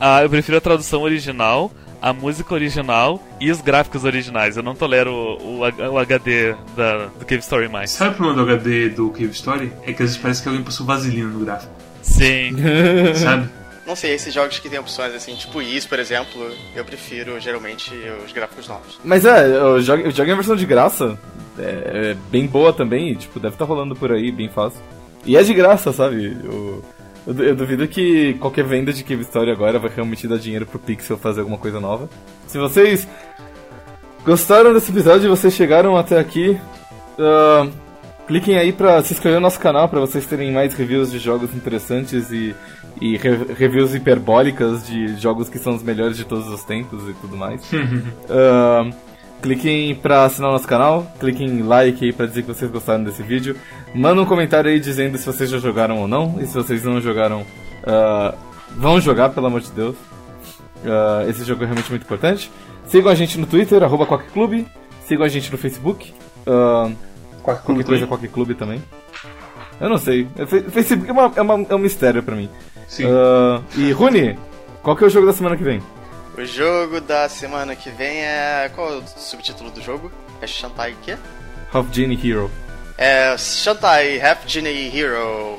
ah, 0.00 0.22
eu 0.22 0.30
prefiro 0.30 0.58
a 0.58 0.60
tradução 0.60 1.02
original, 1.02 1.70
a 2.00 2.12
música 2.12 2.52
original 2.54 3.22
e 3.40 3.50
os 3.50 3.60
gráficos 3.60 4.04
originais. 4.04 4.56
Eu 4.56 4.62
não 4.62 4.74
tolero 4.74 5.12
o, 5.12 5.60
o, 5.60 5.92
o 5.92 5.98
HD 5.98 6.54
da, 6.76 7.06
do 7.06 7.24
Cave 7.24 7.40
Story 7.42 7.68
mais. 7.68 7.90
Sabe 7.90 8.10
o 8.10 8.14
problema 8.14 8.44
do 8.44 8.50
HD 8.50 8.90
do 8.90 9.10
Cave 9.10 9.30
Story? 9.30 9.72
É 9.82 9.92
que 9.92 10.02
às 10.02 10.10
vezes 10.10 10.16
parece 10.16 10.42
que 10.42 10.48
alguém 10.48 10.62
passou 10.62 10.86
vaselina 10.86 11.28
no 11.28 11.44
gráfico. 11.44 11.72
Sim. 12.02 12.56
Sabe? 13.16 13.48
Não 13.86 13.94
sei, 13.94 14.14
esses 14.14 14.34
jogos 14.34 14.58
que 14.58 14.68
tem 14.68 14.80
opções 14.80 15.14
assim, 15.14 15.36
tipo 15.36 15.62
isso, 15.62 15.88
por 15.88 16.00
exemplo, 16.00 16.50
eu 16.74 16.84
prefiro 16.84 17.38
geralmente 17.38 17.92
os 18.24 18.32
gráficos 18.32 18.66
novos. 18.66 18.98
Mas 19.04 19.24
é, 19.24 19.46
eu 19.46 19.80
jogo, 19.80 20.02
eu 20.02 20.10
jogo 20.10 20.28
em 20.28 20.34
versão 20.34 20.56
de 20.56 20.66
graça. 20.66 21.16
É, 21.56 22.10
é 22.10 22.16
bem 22.30 22.46
boa 22.46 22.72
também, 22.72 23.12
e, 23.12 23.16
tipo, 23.16 23.38
deve 23.38 23.54
estar 23.54 23.64
tá 23.64 23.68
rolando 23.72 23.94
por 23.94 24.10
aí, 24.12 24.32
bem 24.32 24.48
fácil. 24.48 24.80
E 25.24 25.36
é 25.36 25.42
de 25.42 25.54
graça, 25.54 25.92
sabe? 25.92 26.36
Eu, 26.44 26.84
eu, 27.26 27.34
eu, 27.42 27.56
duvido 27.56 27.86
que 27.88 28.34
qualquer 28.34 28.64
venda 28.64 28.92
de 28.92 29.02
Cave 29.02 29.22
Story 29.22 29.50
agora 29.50 29.78
vai 29.78 29.90
realmente 29.94 30.28
dar 30.28 30.38
dinheiro 30.38 30.66
pro 30.66 30.78
Pixel 30.78 31.18
fazer 31.18 31.40
alguma 31.40 31.58
coisa 31.58 31.80
nova. 31.80 32.08
Se 32.46 32.56
vocês 32.58 33.06
gostaram 34.24 34.72
desse 34.72 34.90
episódio 34.90 35.26
e 35.26 35.28
vocês 35.28 35.52
chegaram 35.52 35.96
até 35.96 36.18
aqui, 36.18 36.58
uh, 37.18 37.70
cliquem 38.26 38.56
aí 38.56 38.72
pra 38.72 39.02
se 39.02 39.12
inscrever 39.12 39.40
no 39.40 39.42
nosso 39.42 39.58
canal 39.58 39.88
para 39.88 40.00
vocês 40.00 40.24
terem 40.26 40.52
mais 40.52 40.74
reviews 40.74 41.10
de 41.10 41.18
jogos 41.18 41.54
interessantes 41.54 42.30
e, 42.30 42.54
e 43.00 43.16
re 43.16 43.54
reviews 43.56 43.94
hiperbólicas 43.94 44.86
de 44.86 45.16
jogos 45.16 45.48
que 45.48 45.58
são 45.58 45.74
os 45.74 45.82
melhores 45.82 46.16
de 46.16 46.24
todos 46.24 46.46
os 46.48 46.62
tempos 46.64 47.08
e 47.08 47.14
tudo 47.14 47.36
mais. 47.36 47.60
uh, 47.72 48.94
cliquem 49.42 49.94
pra 49.94 50.24
assinar 50.24 50.50
o 50.50 50.52
nosso 50.52 50.66
canal, 50.66 51.06
cliquem 51.20 51.46
em 51.46 51.62
like 51.62 52.04
aí 52.04 52.12
pra 52.12 52.26
dizer 52.26 52.42
que 52.42 52.48
vocês 52.48 52.70
gostaram 52.70 53.04
desse 53.04 53.22
vídeo. 53.22 53.56
Manda 53.94 54.20
um 54.20 54.26
comentário 54.26 54.70
aí 54.70 54.80
dizendo 54.80 55.16
se 55.18 55.26
vocês 55.26 55.50
já 55.50 55.58
jogaram 55.58 55.98
ou 55.98 56.08
não, 56.08 56.36
e 56.40 56.46
se 56.46 56.54
vocês 56.54 56.84
não 56.84 57.00
jogaram, 57.00 57.42
uh, 57.42 58.36
vão 58.76 59.00
jogar, 59.00 59.30
pelo 59.30 59.46
amor 59.46 59.60
de 59.60 59.70
Deus. 59.70 59.96
Uh, 60.84 61.28
esse 61.28 61.44
jogo 61.44 61.62
é 61.62 61.66
realmente 61.66 61.90
muito 61.90 62.02
importante. 62.02 62.50
Sigam 62.86 63.10
a 63.10 63.14
gente 63.14 63.38
no 63.38 63.46
Twitter, 63.46 63.82
arroba 63.82 64.06
Clube. 64.06 64.66
Sigam 65.04 65.24
a 65.24 65.28
gente 65.28 65.50
no 65.50 65.58
Facebook. 65.58 66.12
Uh, 66.46 66.94
qualquer 67.42 67.84
coisa 67.84 68.06
Quack 68.06 68.28
Clube 68.28 68.54
também. 68.54 68.82
Eu 69.80 69.88
não 69.88 69.98
sei. 69.98 70.26
Facebook 70.70 71.08
é, 71.08 71.12
uma, 71.12 71.32
é, 71.34 71.42
uma, 71.42 71.66
é 71.68 71.74
um 71.74 71.78
mistério 71.78 72.22
pra 72.22 72.34
mim. 72.34 72.48
Sim. 72.88 73.04
Uh, 73.06 73.62
e 73.76 73.92
Rune, 73.92 74.38
qual 74.82 74.96
que 74.96 75.04
é 75.04 75.06
o 75.06 75.10
jogo 75.10 75.26
da 75.26 75.32
semana 75.32 75.56
que 75.56 75.64
vem? 75.64 75.80
O 76.36 76.44
jogo 76.44 77.00
da 77.00 77.28
semana 77.30 77.74
que 77.74 77.88
vem 77.88 78.18
é. 78.18 78.70
Qual 78.74 78.92
é 78.92 78.96
o 78.96 79.02
subtítulo 79.06 79.70
do 79.70 79.80
jogo? 79.80 80.12
É 80.42 80.46
Shantai 80.46 80.92
o 80.92 80.96
quê? 80.96 81.16
Half 81.72 81.88
Genie 81.90 82.18
Hero. 82.22 82.50
É 82.98 83.36
Shantai 83.38 84.20
Half 84.20 84.46
Genie 84.46 84.94
Hero. 84.94 85.58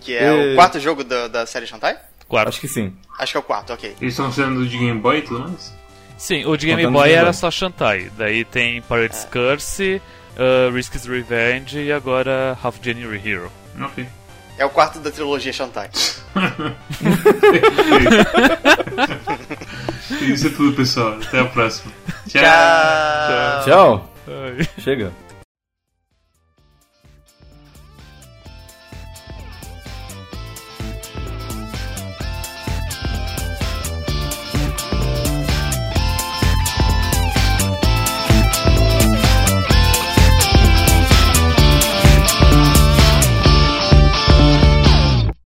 Que 0.00 0.14
é, 0.16 0.24
é... 0.24 0.52
o 0.52 0.54
quarto 0.54 0.80
jogo 0.80 1.04
da, 1.04 1.28
da 1.28 1.44
série 1.44 1.66
Shantai? 1.66 1.98
Quarto. 2.26 2.48
Acho 2.48 2.60
que 2.60 2.68
sim. 2.68 2.96
Acho 3.18 3.32
que 3.32 3.36
é 3.36 3.40
o 3.40 3.42
quarto, 3.42 3.72
ok. 3.74 3.94
Eles 4.00 4.14
estão 4.14 4.32
sendo 4.32 4.66
de 4.66 4.78
Game 4.78 4.98
Boy 4.98 5.18
e 5.18 5.22
tudo 5.22 5.40
mais? 5.40 5.74
Sim, 6.16 6.46
o 6.46 6.56
de 6.56 6.66
Game 6.66 6.86
Boy 6.86 7.12
era 7.12 7.34
só 7.34 7.50
Shantai. 7.50 8.10
Daí 8.16 8.46
tem 8.46 8.80
Pirate's 8.80 9.24
é. 9.24 9.28
Curse, 9.28 10.02
uh, 10.36 10.72
Risk's 10.72 11.04
Revenge 11.04 11.78
e 11.78 11.92
agora 11.92 12.58
Half 12.62 12.78
Genie 12.82 13.04
Hero. 13.22 13.52
Ok. 13.78 14.06
É 14.58 14.64
o 14.64 14.70
quarto 14.70 14.98
da 14.98 15.10
trilogia 15.10 15.52
Shantai. 15.52 15.90
Isso 20.20 20.46
é 20.46 20.50
tudo, 20.50 20.74
pessoal. 20.74 21.18
Até 21.22 21.40
a 21.40 21.44
próxima. 21.44 21.92
Tchau. 22.26 22.42
Tchau. 23.64 23.64
Tchau. 23.64 24.10
Chega. 24.78 25.25